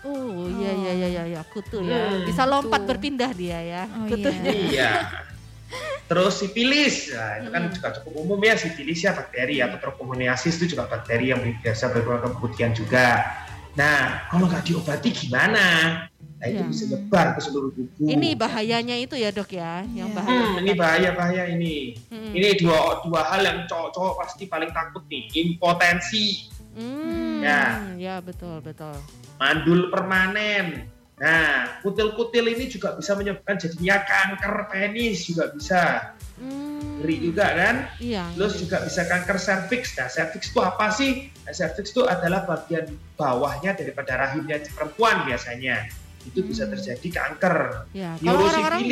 [0.03, 2.11] Oh iya iya iya iya ya, kutu ya.
[2.11, 2.89] Hmm, Bisa lompat kutu.
[2.91, 3.83] berpindah dia ya.
[3.87, 4.51] Oh, Kutunya.
[4.51, 4.93] Iya.
[6.05, 7.73] Terus sipilis, nah, itu kan Mm.
[7.73, 12.29] juga cukup umum ya sipilis ya bakteri atau tropomoniasis itu juga bakteri yang biasa berkeluarga
[12.29, 13.25] keputihan juga.
[13.73, 15.65] Nah, kalau nggak diobati gimana?
[16.13, 16.69] Nah itu Iya.
[16.69, 18.05] bisa nyebar ke seluruh tubuh.
[18.05, 20.17] Ini bahayanya itu ya dok ya, yang Iya.
[20.19, 20.43] bahaya.
[20.45, 21.97] Hmm, ini bahaya bahaya ini.
[22.13, 22.33] Hmm.
[22.35, 27.85] Ini dua dua hal yang cowok-cowok pasti paling takut nih, impotensi, Hmm, Ya.
[27.97, 28.97] ya betul betul.
[29.43, 30.87] Mandul permanen.
[31.19, 35.83] Nah, kutil-kutil ini juga bisa menyebabkan jadinya kanker penis juga bisa.
[36.39, 37.77] Hmm, Ngeri juga kan?
[38.03, 38.27] Iya.
[38.35, 39.95] Terus juga bisa kanker serviks.
[39.95, 41.31] Nah, serviks itu apa sih?
[41.47, 45.87] Nah, serviks itu adalah bagian bawahnya daripada rahimnya perempuan biasanya.
[46.27, 46.75] Itu bisa Hmm.
[46.75, 47.57] terjadi kanker.
[47.95, 48.83] Ya, kalau orang-orang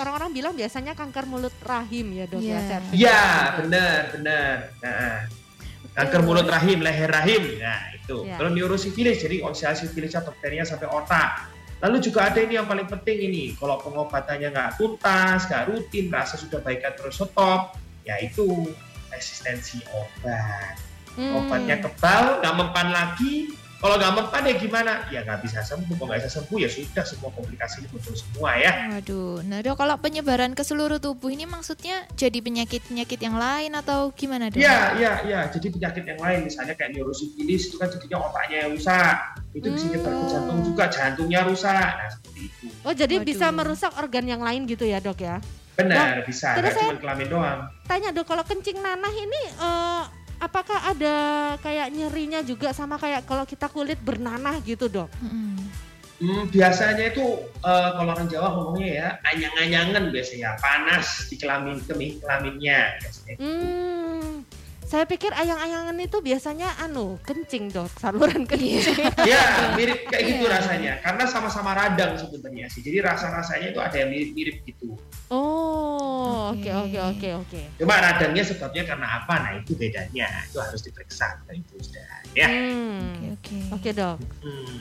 [0.00, 2.48] orang-orang bilang biasanya kanker mulut rahim ya dok ya.
[2.48, 2.60] Iya.
[2.68, 2.92] cervix.
[2.96, 3.22] Iya,
[3.60, 4.56] benar, benar.
[4.80, 5.12] Nah,
[5.94, 7.62] kanker mulut rahim, leher rahim.
[7.62, 8.26] Nah, itu.
[8.26, 8.36] Ya.
[8.36, 11.54] Kalau neurosifilis, jadi usia sifilisnya bakterinya sampai otak.
[11.82, 16.40] Lalu juga ada ini yang paling penting ini, kalau pengobatannya nggak tuntas, nggak rutin, rasa
[16.40, 17.76] sudah baikkan terus stop,
[18.08, 18.72] ya itu
[19.12, 20.80] resistensi obat.
[21.14, 21.44] Hmm.
[21.44, 23.52] Obatnya kebal, nggak mempan lagi.
[23.76, 24.92] Kalau nggak mempan ya gimana?
[25.08, 25.92] Ya nggak bisa sembuh.
[25.92, 28.72] Kalau nggak bisa sembuh ya sudah semua komplikasi muncul semua ya.
[28.90, 34.08] Waduh, nah dok kalau penyebaran ke seluruh tubuh ini maksudnya jadi penyakit-penyakit yang lain atau
[34.10, 34.56] gimana dok?
[34.56, 35.40] Iya, iya, iya.
[35.48, 39.14] Jadi penyakit yang lain, misalnya kayak neurosifilis itu kan jadinya otaknya yang rusak.
[39.52, 40.32] Itu bisa nyebar ke Hmm.
[40.32, 41.90] jantung juga, jantungnya rusak.
[41.94, 42.66] Nah, seperti itu.
[42.82, 43.28] Oh jadi Waduh.
[43.28, 45.38] bisa merusak organ yang lain gitu ya dok ya?
[45.74, 46.54] Benar, bisa.
[46.54, 47.60] terus Nggak cuma kelamin doang.
[47.84, 50.02] Tanya dok kalau kencing nanah ini eh,
[50.44, 51.16] apakah ada
[51.64, 55.08] kayak nyerinya juga sama kayak kalau kita kulit bernanah gitu dok?
[55.24, 55.56] Mm-mm.
[56.14, 62.22] Hmm, biasanya itu eh, kalau orang Jawa ngomongnya ya anyang-anyangan biasanya, panas di kelamin kemih
[62.22, 63.34] kelaminnya biasanya.
[63.42, 64.23] Hmm,
[64.84, 69.00] saya pikir ayang-ayangan itu biasanya anu kencing dok, saluran kencing.
[69.26, 69.42] ya,
[69.74, 70.54] mirip kayak gitu Iya.
[70.54, 70.92] rasanya.
[71.00, 72.80] Karena sama-sama radang sebenarnya sih.
[72.80, 74.94] Jadi rasa-rasanya itu ada yang mirip-mirip gitu.
[75.28, 76.94] Oh, oke Oke.
[76.94, 77.60] oke oke oke.
[77.76, 79.34] Cuma radangnya sebabnya karena apa?
[79.40, 80.28] Nah, itu bedanya.
[80.46, 81.42] Itu harus diperiksa.
[81.42, 82.04] Nah, itu sudah.
[82.34, 82.46] Ya.
[82.46, 83.90] Hmm, Oke Oke oke.
[83.94, 84.78] dok, Hmm.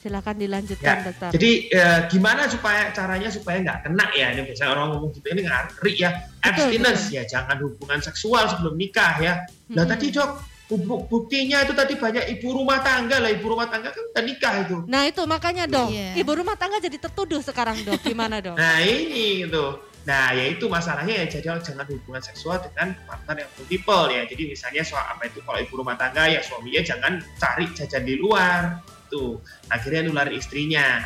[0.00, 1.30] Silakan Ya, dilanjutkan dokter.
[1.30, 4.32] jadi eh, gimana supaya caranya supaya nggak kena ya?
[4.32, 6.10] Ini biasanya orang ngomong gitu ini ngari ya.
[6.40, 9.44] Abstinence ya, jangan hubungan seksual sebelum nikah ya.
[9.68, 13.92] Nah tadi dok, bu- buktinya itu tadi banyak ibu rumah tangga lah, ibu rumah tangga
[13.92, 14.76] kan udah nikah itu.
[14.88, 16.16] Nah itu makanya dok, Iya.
[16.16, 18.56] ibu rumah tangga jadi tertuduh sekarang dok, gimana dok?
[18.56, 19.84] Nah ini gitu.
[20.00, 24.24] Nah ya itu masalahnya ya jadi jangan hubungan seksual dengan partner yang multiple ya.
[24.24, 28.16] Jadi misalnya soal apa itu kalau ibu rumah tangga ya suaminya jangan cari jajan di
[28.16, 28.80] luar
[29.10, 31.04] tuh akhirnya nular istrinya.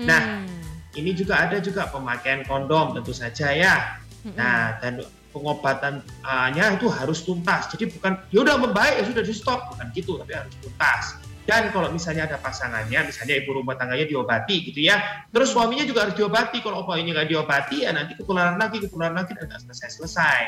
[0.00, 0.62] Nah, Hmm.
[0.92, 3.96] Ini juga ada juga pemakaian kondom tentu saja ya.
[4.28, 4.36] Mm-mm.
[4.36, 5.00] Nah, dan
[5.32, 7.72] pengobatannya itu harus tuntas.
[7.72, 11.16] Jadi bukan ya udah membaik ya sudah di stop bukan gitu, tapi harus tuntas.
[11.48, 16.06] Dan kalau misalnya ada pasangannya, misalnya ibu rumah tangganya diobati gitu ya, terus suaminya juga
[16.06, 16.60] harus diobati.
[16.60, 20.40] Kalau suaminya nggak diobati ya nanti ketularan lagi, ketularan lagi dan nggak selesai-selesai.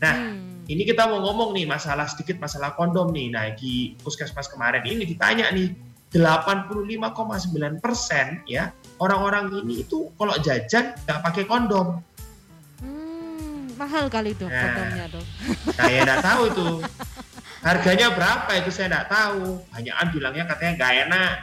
[0.00, 0.64] Nah, Hmm.
[0.70, 3.26] ini kita mau ngomong nih masalah sedikit masalah kondom nih.
[3.28, 5.74] Nah, di puskesmas kemarin ini ditanya nih
[6.14, 8.70] 85,9 persen ya
[9.02, 11.98] orang-orang ini itu kalau jajan nggak pakai kondom.
[12.78, 14.62] Hmm, mahal kali dok Nah.
[14.62, 15.26] kondomnya dok.
[15.74, 16.68] Saya nggak tahu itu
[17.66, 19.58] harganya berapa itu saya nggak tahu.
[19.74, 21.34] Banyakan bilangnya katanya nggak enak.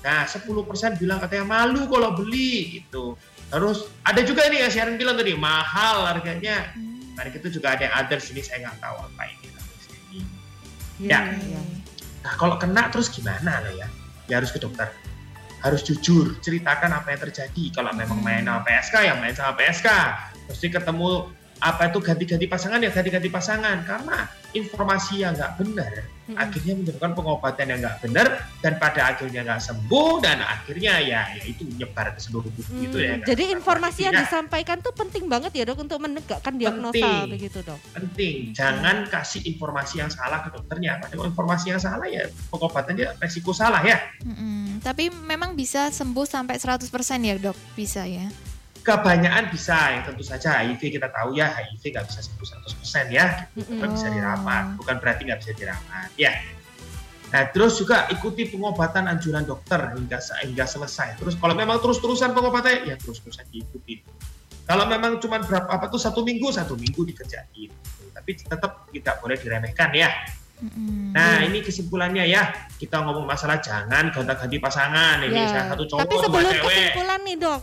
[0.00, 3.18] Nah 10% bilang katanya malu kalau beli gitu.
[3.46, 6.72] Terus ada juga nih yang Sharon bilang tadi mahal harganya.
[7.16, 9.44] Nah itu juga ada yang others ini saya nggak tahu apa ini.
[10.96, 11.20] Iya, Ya.
[11.36, 11.60] iya.
[12.24, 13.84] Nah kalau kena terus gimana lo ya?
[14.26, 14.90] Ya harus ke dokter.
[15.62, 17.64] Harus jujur, ceritakan apa yang terjadi.
[17.74, 19.88] Kalau memang main sama PSK, ya main sama PSK.
[20.46, 23.82] Mesti ketemu apa itu ganti-ganti pasangan ya ganti-ganti pasangan.
[23.82, 25.92] Karena informasi yang nggak benar
[26.26, 26.42] Mm-mm.
[26.42, 28.26] akhirnya menyebabkan pengobatan yang nggak benar
[28.58, 32.82] dan pada akhirnya nggak sembuh dan akhirnya ya, ya itu nyebar ke seluruh tubuh Hmm,
[32.82, 33.14] gitu ya.
[33.22, 37.30] Jadi informasi yang disampaikan tuh penting banget ya dok untuk menegakkan diagnosa Penting.
[37.30, 37.78] begitu dok.
[37.92, 40.98] penting jangan kasih informasi yang salah ke dokternya.
[41.04, 44.00] Kalau informasi yang salah ya pengobatannya resiko salah ya.
[44.24, 44.80] Mm-mm.
[44.82, 46.90] Tapi memang bisa sembuh sampai 100%
[47.22, 47.56] ya dok?
[47.76, 48.26] Bisa ya?
[48.86, 53.26] Kebanyakan bisa ya tentu saja HIV kita tahu ya HIV nggak bisa sembuh 100% ya.
[53.50, 53.66] Gitu.
[53.66, 53.82] Mm-mm.
[53.82, 56.30] Kan bisa dirawat bukan berarti nggak bisa dirawat ya.
[57.26, 61.18] Nah terus juga ikuti pengobatan anjuran dokter hingga hingga selesai.
[61.18, 64.06] Terus kalau memang terus-terusan pengobatannya ya terus-terusan diikuti
[64.62, 67.70] kalau memang cuma berapa apa tuh satu minggu satu minggu dikerjain.
[68.14, 70.10] Tapi tetap tidak boleh diremehkan ya.
[71.12, 72.48] Nah ini kesimpulannya ya.
[72.74, 75.52] Kita ngomong masalah jangan gonta-ganti pasangan ini Ya.
[75.52, 76.64] salah satu cowok Tapi sebelum cewek.
[76.64, 77.60] kesimpulan nih dok,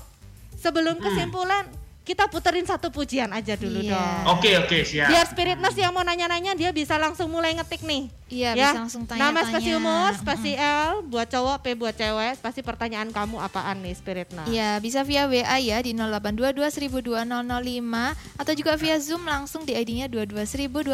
[0.63, 1.03] sebelum Hmm.
[1.03, 1.67] kesimpulan
[2.03, 3.95] kita puterin satu pujian aja dulu Iya.
[3.95, 4.35] dok.
[4.35, 8.11] oke oke siap Biar spirit nurse yang mau nanya-nanya dia bisa langsung mulai ngetik nih.
[8.27, 8.67] Iya ya.
[8.69, 9.31] bisa langsung tanya-tanya.
[9.31, 10.67] Nama spasi umur, spasi Mm-mm.
[10.83, 14.51] L, buat cowok, P buat cewek, spasi pertanyaan kamu apaan nih spirit nurse?
[14.51, 20.07] Iya, bisa via WA ya di 0822 1002 atau juga via Zoom langsung di ID-nya
[20.07, 20.43] 22
[20.83, 20.91] 2005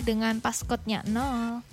[0.00, 1.66] dengan passcode-nya 0.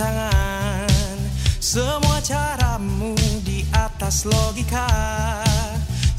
[0.00, 1.20] Tantangan
[1.60, 3.12] Semua caramu
[3.44, 4.88] di atas logika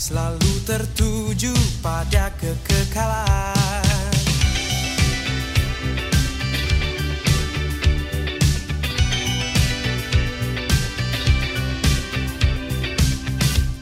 [0.02, 4.18] Selalu tertuju pada kekekalan.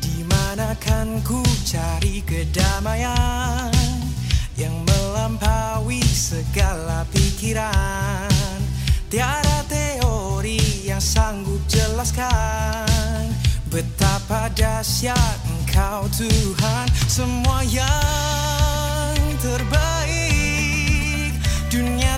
[0.03, 3.71] Di mana kan ku cari kedamaian
[4.59, 8.59] yang melampaui segala pikiran.
[9.07, 9.48] Tiada
[10.99, 13.31] sanggup jelaskan
[13.69, 16.89] Betapa dahsyat engkau Tuhan.
[17.05, 21.37] Semua yang terbaik
[21.69, 22.09] Dunia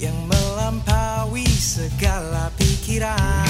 [0.00, 3.44] yang melampaui segala pikiran.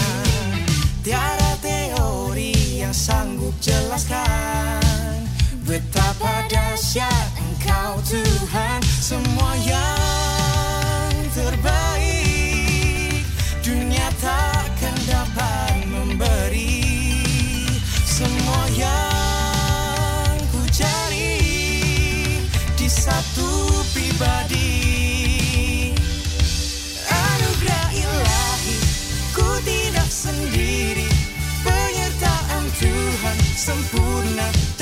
[0.99, 4.81] Tiada teori yang sanggup jelaskan
[5.62, 8.81] Betapa dahsyat engkau Tuhan.
[8.83, 13.22] Semua yang terbaik
[13.62, 16.83] Dunia takkan dapat memberi.
[18.09, 21.39] Semua yang ku cari
[22.75, 24.64] Di satu pribadi
[33.65, 34.74] Sempurna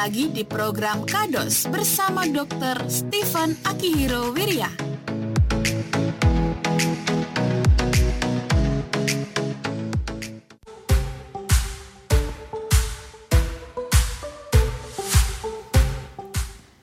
[0.00, 2.88] lagi di program Kados bersama Dr.
[2.88, 4.72] Stephen Akihiro Wirya.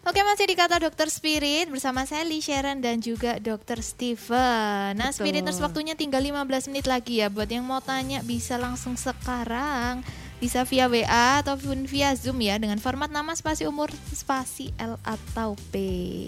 [0.05, 4.93] Oke masih di kata Dokter Spirit bersama Sally, Sharon dan juga Dokter Steven.
[4.93, 5.25] Nah Betul.
[5.25, 10.05] Spiriters waktunya tinggal 15 menit lagi ya Buat yang mau tanya bisa langsung sekarang
[10.37, 15.57] Bisa via WA ataupun via Zoom ya Dengan format nama spasi umur spasi L atau
[15.69, 15.75] P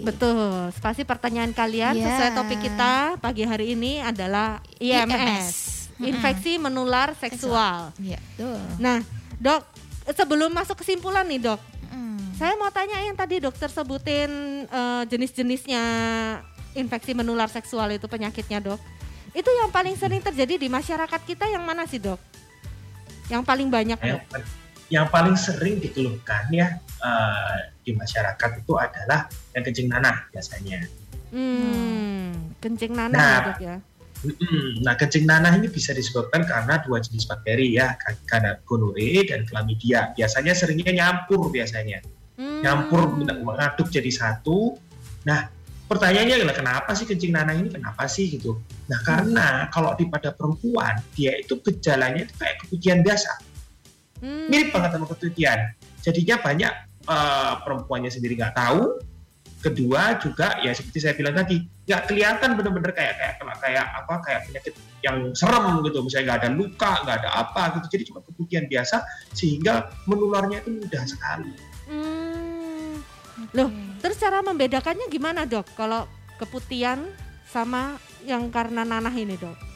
[0.02, 0.74] Betul.
[0.74, 2.10] Spasi pertanyaan kalian Ya.
[2.10, 5.56] sesuai topik kita pagi hari ini adalah IMS, IMS.
[6.00, 7.94] infeksi menular seksual.
[7.96, 8.98] Iya tuh Nah,
[9.36, 9.62] Dok,
[10.10, 11.60] sebelum masuk kesimpulan nih, Dok.
[11.88, 12.34] Mm.
[12.34, 14.30] Saya mau tanya yang tadi dokter sebutin
[14.64, 15.82] eh, jenis-jenisnya
[16.74, 18.80] infeksi menular seksual itu penyakitnya, Dok.
[19.30, 22.18] Itu yang paling sering terjadi di masyarakat kita yang mana sih, Dok?
[23.30, 24.42] Yang paling banyak, yang, Dok?
[24.90, 30.82] yang paling sering dikeluhkan ya eh, di masyarakat itu adalah yang kencing nanah biasanya.
[31.30, 33.30] Hmm, kencing nanah Nah.
[33.30, 33.76] ya, Dok ya.
[34.84, 37.96] Nah, kencing nanah ini bisa disebabkan karena dua jenis bakteri ya,
[38.28, 40.12] karena gonore dan chlamydia.
[40.12, 42.04] Biasanya seringnya nyampur biasanya.
[42.36, 42.60] Hmm.
[42.60, 44.76] Nyampur mengaduk jadi satu.
[45.24, 45.48] Nah,
[45.90, 48.62] pertanyaannya adalah kenapa sih kencing nanah ini kenapa sih gitu?
[48.86, 53.30] Nah, karena kalau di pada perempuan dia itu gejalanya itu kayak keputihan biasa.
[54.22, 54.46] Hmm.
[54.46, 55.58] Mirip banget sama keputihan.
[56.06, 56.72] Jadinya banyak
[57.10, 59.02] eh, perempuannya sendiri nggak tahu.
[59.60, 64.14] Kedua juga ya seperti saya bilang tadi nggak kelihatan bener-bener kayak kayak kayak, kayak apa
[64.24, 64.74] kayak penyakit
[65.04, 69.04] yang serem gitu misalnya nggak ada luka nggak ada apa gitu jadi cuma keputihan biasa
[69.36, 71.52] sehingga menularnya itu mudah sekali
[71.90, 72.19] Hmm.
[73.50, 73.68] Loh,
[73.98, 75.74] terus cara membedakannya gimana, Dok?
[75.74, 76.04] Kalau
[76.36, 77.02] keputihan
[77.44, 79.72] sama yang karena nanah ini, Dok?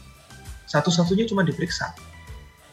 [0.65, 1.93] satu-satunya cuma diperiksa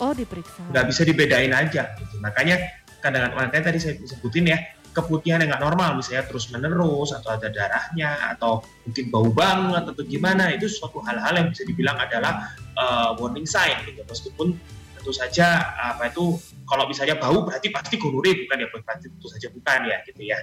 [0.01, 0.65] Oh, diperiksa.
[0.73, 2.57] nggak bisa dibedain aja gitu makanya
[2.97, 4.57] kadang makanya tadi saya sebutin ya
[4.89, 10.01] keputihan yang nggak normal misalnya terus menerus atau ada darahnya atau mungkin bau banget atau
[10.01, 14.57] gimana itu suatu hal-hal yang bisa dibilang adalah uh, warning sign gitu meskipun
[14.97, 16.33] tentu saja apa itu
[16.65, 20.37] kalau misalnya bau berarti pasti gonore bukan ya berarti tentu saja bukan ya gitu ya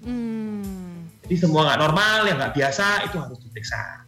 [0.00, 1.06] Hmm.
[1.24, 4.06] jadi semua nggak normal yang nggak biasa itu harus diperiksa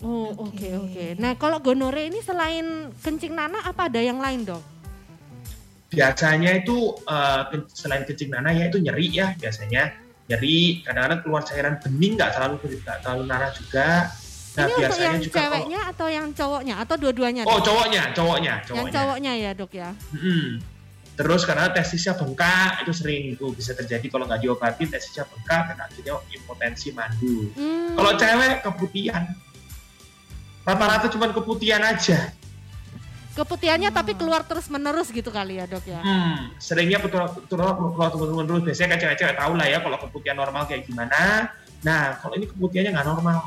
[0.00, 0.68] Oh, oke Oke.
[0.72, 1.06] oke.
[1.20, 2.64] Nah, kalau gonore ini selain
[2.96, 4.64] kencing nanah apa ada yang lain, Dok?
[5.90, 9.90] biasanya itu uh, selain kencing nanah ya itu nyeri ya biasanya
[10.24, 14.06] nyeri kadang-kadang keluar cairan bening nggak terlalu nggak terlalu nanah juga
[14.50, 17.42] nah ini untuk biasanya yang juga kalau- ceweknya atau yang cowoknya atau dua-duanya?
[17.42, 17.64] oh Dok?
[17.66, 19.90] cowoknya cowoknya yang cowoknya cowoknya ya, Dok ya.
[20.14, 20.42] Mm-mm.
[21.14, 25.78] Terus karena testisnya bengkak itu sering itu bisa terjadi kalau nggak diobatin testisnya bengkak dan
[25.84, 27.92] akhirnya impotensi mandu Hmm.
[27.98, 29.24] kalau cewek keputihan
[30.64, 32.32] rata-rata cuma keputihan aja
[33.30, 36.02] keputihannya tapi keluar terus-menerus gitu kali ya, Dok ya.
[36.02, 40.84] Hmm, seringnya keluar teman-teman dulu biasanya kan cewek-cewek tahu lah ya kalau keputihan normal kayak
[40.84, 41.48] gimana.
[41.80, 43.38] Nah, kalau ini keputihannya nggak normal.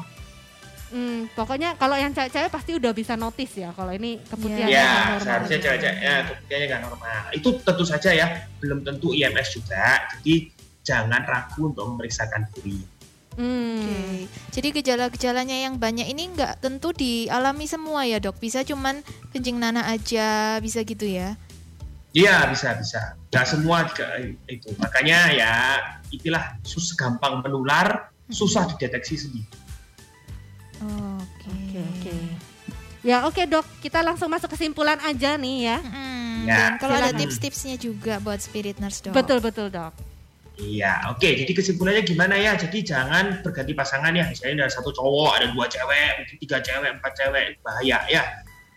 [0.93, 4.93] Hmm, pokoknya kalau yang cewek-cewek pasti udah bisa notice ya kalau ini keputihannya Iya, nggak
[4.93, 5.21] Ya, normal.
[5.25, 7.21] seharusnya cewek-cewek ya, keputihannya nggak normal.
[7.33, 8.27] Itu tentu saja ya,
[8.61, 10.05] belum tentu IMS juga.
[10.13, 10.53] Jadi
[10.85, 12.77] jangan ragu untuk memeriksakan diri.
[13.33, 13.81] Hmm.
[13.81, 18.37] Oke, jadi gejala-gejalanya yang banyak ini nggak tentu dialami semua ya dok.
[18.37, 19.01] Bisa cuman
[19.33, 21.33] kencing nanah aja, bisa gitu ya?
[22.13, 23.17] Iya, bisa bisa.
[23.33, 24.05] Nggak semua juga
[24.45, 24.69] itu.
[24.77, 25.53] Makanya ya,
[26.13, 29.49] itulah sus gampang menular, susah dideteksi sendiri.
[30.83, 31.49] Oke.
[31.49, 32.15] Oke oke.
[33.03, 35.77] Ya oke dok, kita langsung masuk kesimpulan aja nih ya.
[35.83, 36.47] Mm-mm.
[36.47, 39.11] Ya, Dan kalau ada tips-tipsnya juga buat spirit nurse dok.
[39.11, 39.91] Betul betul dok.
[40.53, 41.25] Iya, oke.
[41.25, 42.53] Jadi kesimpulannya gimana ya?
[42.53, 44.29] Jadi jangan berganti pasangan ya.
[44.29, 48.23] Misalnya ada satu cowok, ada dua cewek, mungkin tiga cewek, empat cewek, bahaya ya.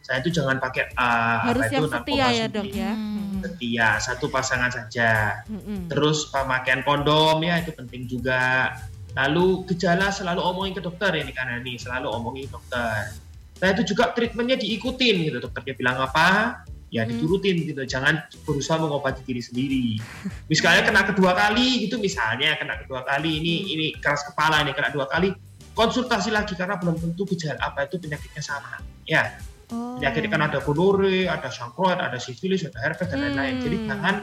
[0.00, 2.92] Saya itu jangan pakai uh, Harus apa yang itu, setia ya dok ya.
[2.94, 3.42] Hmm.
[3.44, 5.42] Setia, satu pasangan saja.
[5.46, 5.90] Mm-mm.
[5.92, 8.72] Terus pemakaian kondom ya itu penting juga.
[9.16, 13.16] Lalu gejala selalu omongin ke dokter ini karena ini selalu omongin ke dokter.
[13.56, 17.10] Nah itu juga treatmentnya diikutin gitu dokternya bilang apa ya Hmm.
[17.18, 19.98] diturutin gitu jangan berusaha mengobati diri sendiri
[20.46, 23.72] misalnya kena kedua kali gitu misalnya kena kedua kali ini Hmm.
[23.74, 25.34] ini keras kepala ini kena dua kali
[25.74, 29.34] konsultasi lagi karena belum tentu gejala apa itu penyakitnya sama ya
[29.66, 29.98] Oh.
[29.98, 33.58] penyakit kan ada gonore, ada sangkroid, ada sifilis, ada herpes dan lain-lain.
[33.58, 33.64] Hmm.
[33.66, 34.14] Jadi jangan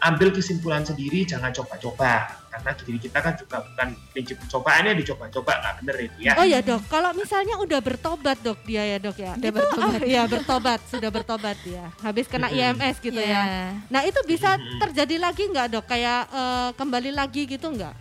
[0.00, 2.38] ambil kesimpulan sendiri, jangan coba-coba.
[2.48, 6.32] Karena diri kita kan juga bukan prinsip percobaannya dicoba-coba nggak bener itu ya.
[6.34, 9.32] Oh ya dok, kalau misalnya udah bertobat dok dia ya dok ya.
[9.38, 10.00] Udah Itu, bertobat.
[10.10, 11.84] Iya bertobat, sudah bertobat dia.
[12.02, 12.50] Habis kena.
[12.50, 13.42] IMS gitu Iya.
[13.42, 13.42] ya.
[13.92, 15.84] Nah itu bisa terjadi lagi nggak dok?
[15.86, 17.94] Kayak eh, kembali lagi gitu nggak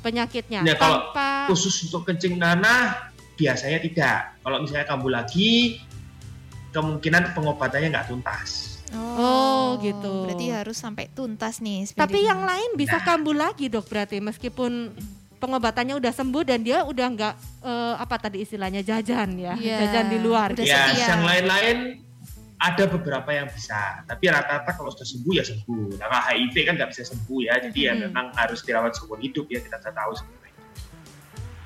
[0.00, 0.62] penyakitnya?
[0.64, 4.20] Nah, kalau Tanpa Khusus untuk kencing nanah biasanya tidak.
[4.40, 5.78] Kalau misalnya kambuh lagi,
[6.72, 8.67] kemungkinan pengobatannya nggak tuntas.
[8.94, 10.24] Oh, gitu.
[10.24, 11.84] Berarti harus sampai tuntas nih.
[11.90, 14.96] Tapi yang lain bisa kambuh lagi dok berarti meskipun
[15.36, 20.06] pengobatannya udah sembuh dan dia udah nggak eh, apa tadi istilahnya jajan ya, Iya, jajan
[20.08, 20.50] di luar.
[20.50, 21.06] udah ya, setia.
[21.10, 21.78] yang lain-lain
[22.58, 25.94] ada beberapa yang bisa, tapi rata-rata kalau sudah sembuh ya sembuh.
[25.94, 28.02] Nah, HIV kan nggak bisa sembuh ya, jadi ya Hmm.
[28.10, 30.54] memang harus dirawat seumur hidup ya kita tahu sebenarnya.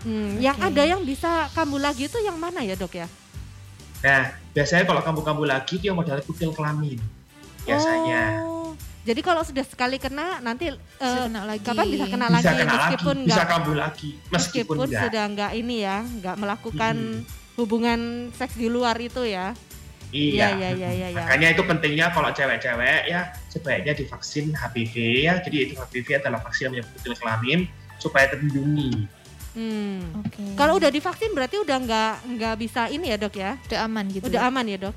[0.02, 0.66] Hmm, Yang Oke.
[0.68, 3.08] ada yang bisa kambuh lagi itu yang mana ya dok ya?
[4.02, 6.98] Nah, biasanya kalau kambuh-kambuh lagi yang modal kutil kelamin.
[7.62, 8.42] Biasanya.
[8.42, 8.74] Oh,
[9.06, 11.62] jadi kalau sudah sekali kena nanti Bisa eh, kena lagi.
[11.62, 15.02] kapan bisa kena bisa lagi kena meskipun lagi, bisa kambuh lagi, meskipun, meskipun enggak.
[15.06, 16.96] sudah nggak ini ya, nggak melakukan
[17.58, 18.00] hubungan
[18.34, 19.54] seks di luar itu ya.
[20.12, 20.60] Iya.
[20.60, 21.24] Iya, iya, iya, iya.
[21.24, 24.94] Makanya itu pentingnya kalau cewek-cewek ya sebaiknya divaksin HPV
[25.24, 25.40] ya.
[25.40, 27.64] Jadi itu HPV adalah vaksin yang menyebut kelamin
[27.96, 29.08] supaya terlindungi.
[29.52, 30.00] Hmm.
[30.24, 30.56] Oke.
[30.56, 33.60] Kalau udah divaksin berarti udah nggak nggak bisa ini ya dok ya?
[33.60, 34.24] udah aman gitu.
[34.28, 34.94] Udah aman ya dok?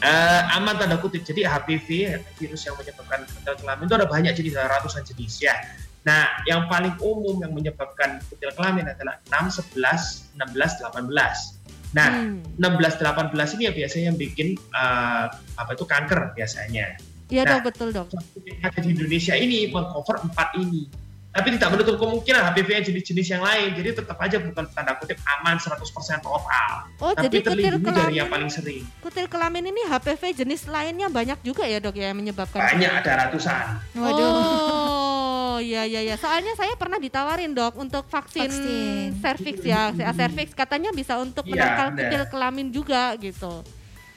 [0.00, 1.22] Eh, aman tanda kutip.
[1.22, 1.88] Jadi HPV
[2.34, 5.52] virus yang menyebabkan kutil kelamin itu ada banyak jenis, ada ratusan jenis ya.
[6.00, 11.60] Nah, yang paling umum yang menyebabkan kutil kelamin adalah 6, 11, 16, 18.
[11.92, 12.40] Nah, Hmm.
[12.56, 16.96] 16, 18 ini ya biasanya yang bikin eh, apa itu kanker biasanya.
[17.28, 17.60] Iya Nah.
[17.60, 18.08] dok betul dok.
[18.42, 20.88] yang ada di Indonesia ini mengcover empat ini.
[21.30, 23.70] Tapi tidak menutup kemungkinan HPV yang jenis-jenis yang lain.
[23.72, 25.78] Jadi tetap aja bukan tanda kutip aman 100%
[26.18, 26.72] total.
[26.98, 28.82] Oh Tapi jadi kutil terlindungi dari kelamin yang paling sering.
[28.98, 32.58] kutil kelamin ini HPV jenis lainnya banyak juga ya dok ya yang menyebabkan.
[32.58, 33.64] Banyak ada ratusan.
[33.94, 34.26] Waduh.
[34.26, 36.18] Oh, iya iya ya.
[36.18, 39.22] Soalnya saya pernah ditawarin dok untuk vaksin, Vaksin.
[39.22, 43.62] cervix ya, CA cervix katanya bisa untuk Iya, menangkal kutil kelamin juga gitu.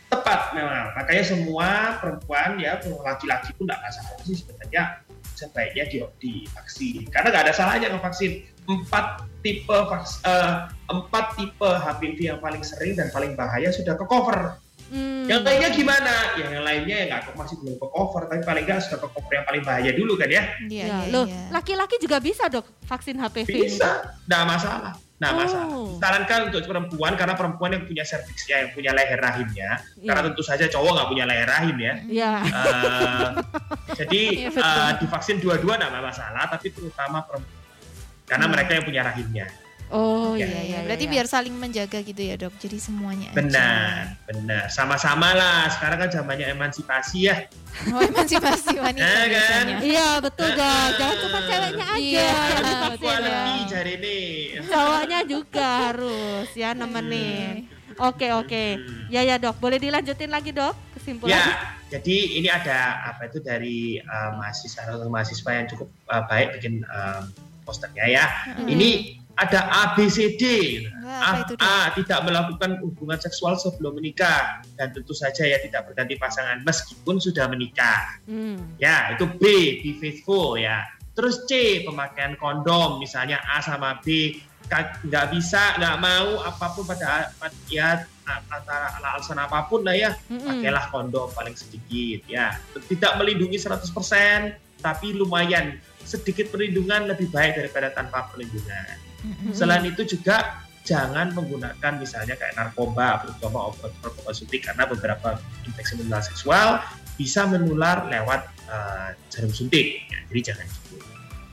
[0.09, 0.93] Tepat memang.
[0.93, 5.01] Makanya semua perempuan ya, laki-laki pun tidak masalah sih sebenarnya
[5.43, 7.03] sebaiknya di, divaksin.
[7.11, 12.95] Karena nggak ada salahnya ngevaksin empat tipe vaks, eh, empat tipe HPV yang paling sering
[12.95, 14.55] dan paling bahaya sudah ke cover.
[14.93, 15.25] Hmm.
[15.25, 16.13] Yang lainnya gimana?
[16.37, 19.31] Ya, yang lainnya ya nggak masih belum ke cover, tapi paling nggak sudah ke cover
[19.33, 20.43] yang paling bahaya dulu kan ya.
[20.69, 21.41] Iya, Ya, iya, loh, iya.
[21.51, 23.67] laki-laki juga bisa dok vaksin HPV ini.
[23.67, 24.93] Bisa, nggak masalah.
[25.23, 25.39] Nggak Oh.
[25.39, 25.67] masalah.
[25.95, 29.79] Sarankan untuk perempuan karena perempuan yang punya serviksnya, yang punya leher rahimnya.
[29.95, 30.27] Karena Iya.
[30.27, 31.93] tentu saja cowok nggak punya leher rahim ya.
[32.03, 32.31] Iya.
[32.43, 33.27] Eh,
[33.95, 34.67] jadi Iya, betul.
[34.83, 37.55] eh, divaksin dua-dua nggak masalah, tapi terutama perempuan.
[38.23, 38.53] Karena Hmm.
[38.53, 39.45] mereka yang punya rahimnya.
[39.93, 40.49] Oh Ya.
[40.49, 40.79] iya iya.
[40.89, 41.13] Berarti iya.
[41.13, 42.57] biar saling menjaga gitu ya dok.
[42.57, 43.29] Jadi semuanya.
[43.29, 43.37] aja.
[43.37, 43.89] Benar,
[44.25, 44.63] benar.
[44.73, 45.69] Sama-sama lah.
[45.69, 47.45] Sekarang kan zamannya emansipasi ya.
[47.93, 49.65] Oh emansipasi wanita Ya, kan?
[49.85, 50.87] Iya betul dok.
[50.97, 52.01] Jangan cuma ceweknya aja.
[52.01, 52.33] Iya,
[52.97, 53.15] ya.
[53.21, 54.19] lebih jari ini.
[54.65, 57.69] Cowoknya juga harus ya nemenin.
[58.01, 58.81] Oke oke.
[59.13, 59.61] Ya ya dok.
[59.61, 61.37] Boleh dilanjutin lagi dok kesimpulan?
[61.37, 61.45] Ya,
[61.93, 66.81] jadi ini ada apa itu dari eh, mahasiswa atau mahasiswa yang cukup eh, baik bikin
[66.81, 67.21] eh,
[67.63, 68.25] posternya ya.
[68.57, 68.65] Hmm.
[68.67, 70.43] Ini ada ABCD.
[71.01, 71.89] Wah, apa A?
[71.89, 77.17] A, tidak melakukan hubungan seksual sebelum menikah dan tentu saja ya tidak berganti pasangan meskipun
[77.17, 78.21] sudah menikah.
[78.29, 78.77] Hmm.
[78.77, 79.43] Ya, itu B,
[79.81, 80.85] be faithful ya.
[81.13, 84.37] Terus C, pemakaian kondom, misalnya A sama B
[85.05, 87.29] nggak bisa, nggak mau apa pun pada
[87.69, 90.47] ya antara alasan apa pun lah ya, Mm-mm.
[90.47, 92.57] pakailah kondom paling sedikit ya.
[92.73, 93.83] Tidak melindungi 100%,
[94.81, 99.02] tapi lumayan sedikit perlindungan lebih baik daripada tanpa perlindungan.
[99.23, 99.55] Mm-mm.
[99.55, 106.19] Selain itu juga jangan menggunakan misalnya kayak narkoba, terutama obat-obat suntik karena beberapa infeksi menular
[106.19, 106.83] seksual
[107.15, 110.03] bisa menular lewat eh, jarum suntik.
[110.11, 110.95] Ya, jadi jangan gitu.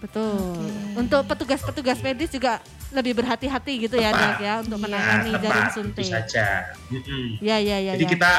[0.00, 0.56] Betul.
[0.56, 0.96] Oke.
[0.96, 2.58] Untuk petugas-petugas medis juga
[2.90, 4.22] lebih berhati-hati gitu ya Tepat.
[4.24, 4.84] dok ya untuk Iya.
[4.88, 6.06] menangani jarum tepat, suntik.
[6.08, 6.46] itu saja.
[6.90, 7.24] Mm-mm.
[7.38, 7.92] Ya ya ya.
[7.94, 8.12] Jadi ya.
[8.18, 8.30] kita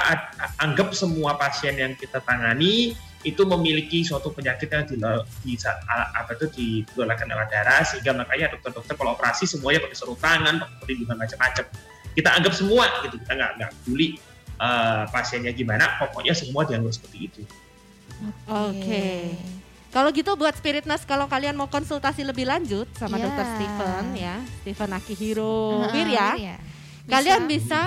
[0.59, 7.30] anggap semua pasien yang kita tangani itu memiliki suatu penyakit yang di, apa itu ditularkan
[7.30, 11.65] lewat darah sehingga makanya dokter-dokter kalau operasi semuanya pakai sarung tangan, pakai perlindungan macam-macam.
[12.11, 14.07] Kita anggap semua gitu, kita nggak nggak peduli
[14.57, 17.41] eh, pasiennya gimana, pokoknya semua dianggap seperti itu.
[18.49, 19.38] Oke.
[19.91, 23.28] Kalau gitu buat Spirit Nurse kalau kalian mau konsultasi lebih lanjut sama Ya.
[23.28, 26.57] Dokter Steven ya, Steven Akihiro Wirya, iya.
[27.11, 27.82] kalian Bisa bisa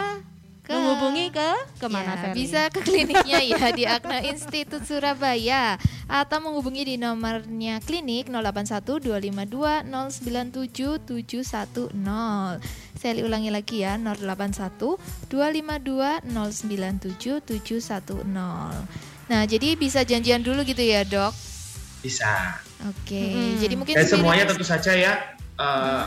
[0.65, 2.35] ke- menghubungi ke ke mana Ya, Ferry?
[2.35, 9.85] bisa ke kliniknya ya di Akna Institut Surabaya atau menghubungi di nomornya klinik 081 252
[9.85, 11.93] 097 710.
[12.95, 14.97] Saya ulangi lagi ya 081
[15.29, 18.25] 252 097 710.
[19.25, 21.33] Nah, jadi bisa janjian dulu gitu ya, Dok.
[22.01, 22.61] Bisa.
[22.85, 23.17] Oke.
[23.17, 23.57] Mm-mm.
[23.59, 25.13] Jadi mungkin Dan semuanya spirit- tentu saja ya
[25.55, 26.05] eh,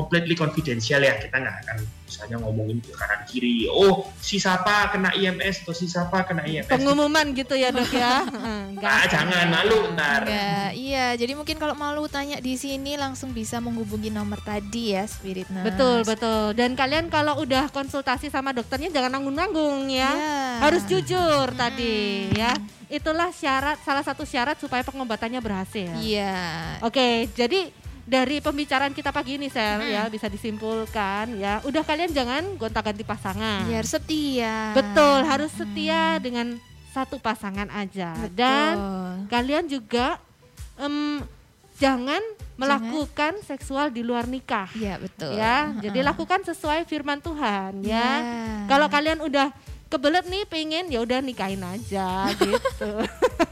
[0.00, 1.76] completely confidential ya kita nggak akan
[2.10, 6.66] misalnya ngomongin ke kanan kiri oh si siapa kena IMS atau si siapa kena IMS
[6.66, 8.24] Pengumuman gitu ya dok ya.
[8.34, 8.90] Heeh, enggak.
[8.90, 11.14] ah, jangan malu ntar Enggak, iya.
[11.14, 15.70] Jadi mungkin kalau malu tanya di sini langsung bisa menghubungi nomor tadi ya Spirit Nurse.
[15.70, 16.44] Betul betul.
[16.58, 20.10] Dan kalian kalau udah konsultasi sama dokternya jangan nanggung-nanggung ya.
[20.10, 20.38] Iya.
[20.66, 22.58] Harus jujur tadi ya.
[22.90, 25.94] Itulah syarat salah satu syarat supaya pengobatannya berhasil.
[26.02, 26.82] Iya.
[26.82, 27.70] Oke, jadi
[28.06, 31.60] dari pembicaraan kita pagi ini Sel ya bisa disimpulkan ya.
[31.64, 33.66] Udah kalian jangan gonta-ganti pasangan.
[33.66, 34.74] Biar setia.
[34.76, 36.56] Betul, harus setia dengan
[36.90, 38.14] satu pasangan aja.
[38.34, 39.14] Dan Betul.
[39.30, 40.18] kalian juga
[40.78, 41.22] em,
[41.78, 42.20] jangan
[42.60, 44.68] melakukan seksual di luar nikah.
[44.76, 45.32] Iya betul.
[45.32, 47.96] Ya, jadi lakukan sesuai firman Tuhan ya.
[47.96, 48.08] Ya.
[48.68, 49.48] Kalau kalian udah
[49.90, 52.90] kebelet nih pengen ya udah nikahin aja gitu.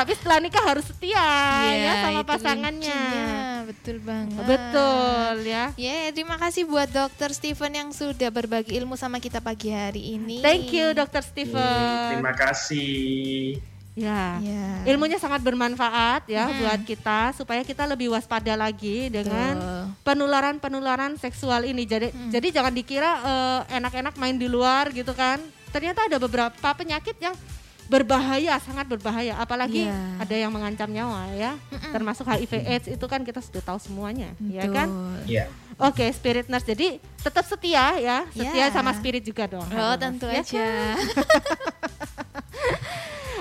[0.00, 2.88] Tapi setelah nikah harus setia ya Iya, sama pasangannya.
[2.88, 3.28] lucunya.
[3.68, 4.44] Betul banget.
[4.48, 5.64] Betul ya.
[5.76, 10.40] Ya, terima kasih buat Dokter Steven yang sudah berbagi ilmu sama kita pagi hari ini.
[10.40, 12.16] Thank you Dokter Steven.
[12.16, 13.60] terima kasih
[13.92, 14.40] Ya.
[14.40, 14.86] Ya.
[14.88, 19.60] Ilmunya sangat bermanfaat ya buat kita supaya kita lebih waspada lagi dengan
[20.00, 21.84] penularan-penularan seksual ini.
[21.84, 25.42] Jadi jadi jangan dikira eh, enak-enak main di luar gitu kan.
[25.68, 27.36] Ternyata ada beberapa penyakit yang
[27.90, 29.34] berbahaya, sangat berbahaya.
[29.36, 29.98] Apalagi Iya.
[30.16, 31.58] ada yang mengancam nyawa ya.
[31.90, 34.86] Termasuk HIV AIDS itu kan kita sudah tahu semuanya, ya kan?
[34.86, 35.18] Betul.
[35.26, 35.44] ya
[35.80, 36.68] Oke, Spirit Nurse.
[36.68, 36.88] Jadi
[37.18, 38.70] tetap setia ya, setia Ya.
[38.70, 39.64] sama Spirit juga dong.
[39.64, 40.66] Oh, Harus, tentu ya aja.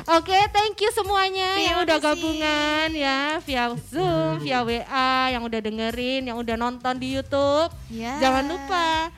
[0.10, 2.08] Oke, thank you semuanya Terima yang udah kasih.
[2.10, 7.70] gabungan ya via Zoom, via WA, yang udah dengerin, yang udah nonton di YouTube.
[7.92, 8.18] Ya.
[8.18, 9.14] Jangan lupa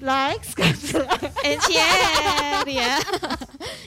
[0.00, 1.32] like, subscribe.
[1.46, 2.98] and share ya.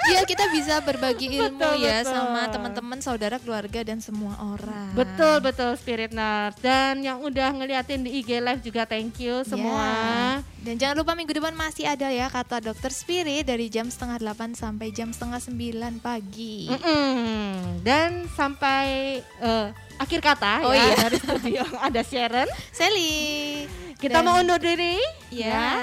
[0.07, 2.15] Iya kita bisa berbagi ilmu Betul, ya betul.
[2.15, 4.95] sama teman-teman, saudara, keluarga dan semua orang.
[4.95, 9.83] Betul betul Spirit Nurse dan yang udah ngeliatin di IG Live juga thank you semua.
[9.83, 10.31] Ya.
[10.63, 14.55] Dan jangan lupa minggu depan masih ada ya kata dokter Spirit dari jam setengah 8
[14.55, 16.71] sampai jam setengah 9 pagi.
[16.71, 17.83] Mm-mm.
[17.83, 20.95] Dan sampai eh, akhir kata Oh ya iya.
[20.99, 22.47] dari studio ada Sharon.
[22.69, 23.65] Sally.
[23.95, 25.73] Kita Dan- mau undur diri Ya,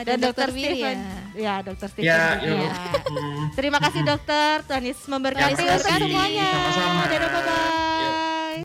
[0.00, 0.48] dan, dan Dokter.
[0.48, 0.98] Steven.
[1.34, 2.06] Ya, Dokter Steven.
[2.06, 2.70] ya yuk
[3.04, 3.50] Hmm.
[3.52, 6.02] Terima kasih dokter, Tuhan Yesus memberkati Terima untuk kasih.
[6.02, 6.50] semuanya.
[6.50, 7.02] Sama-sama.
[7.04, 8.23] Dadah, bye-bye.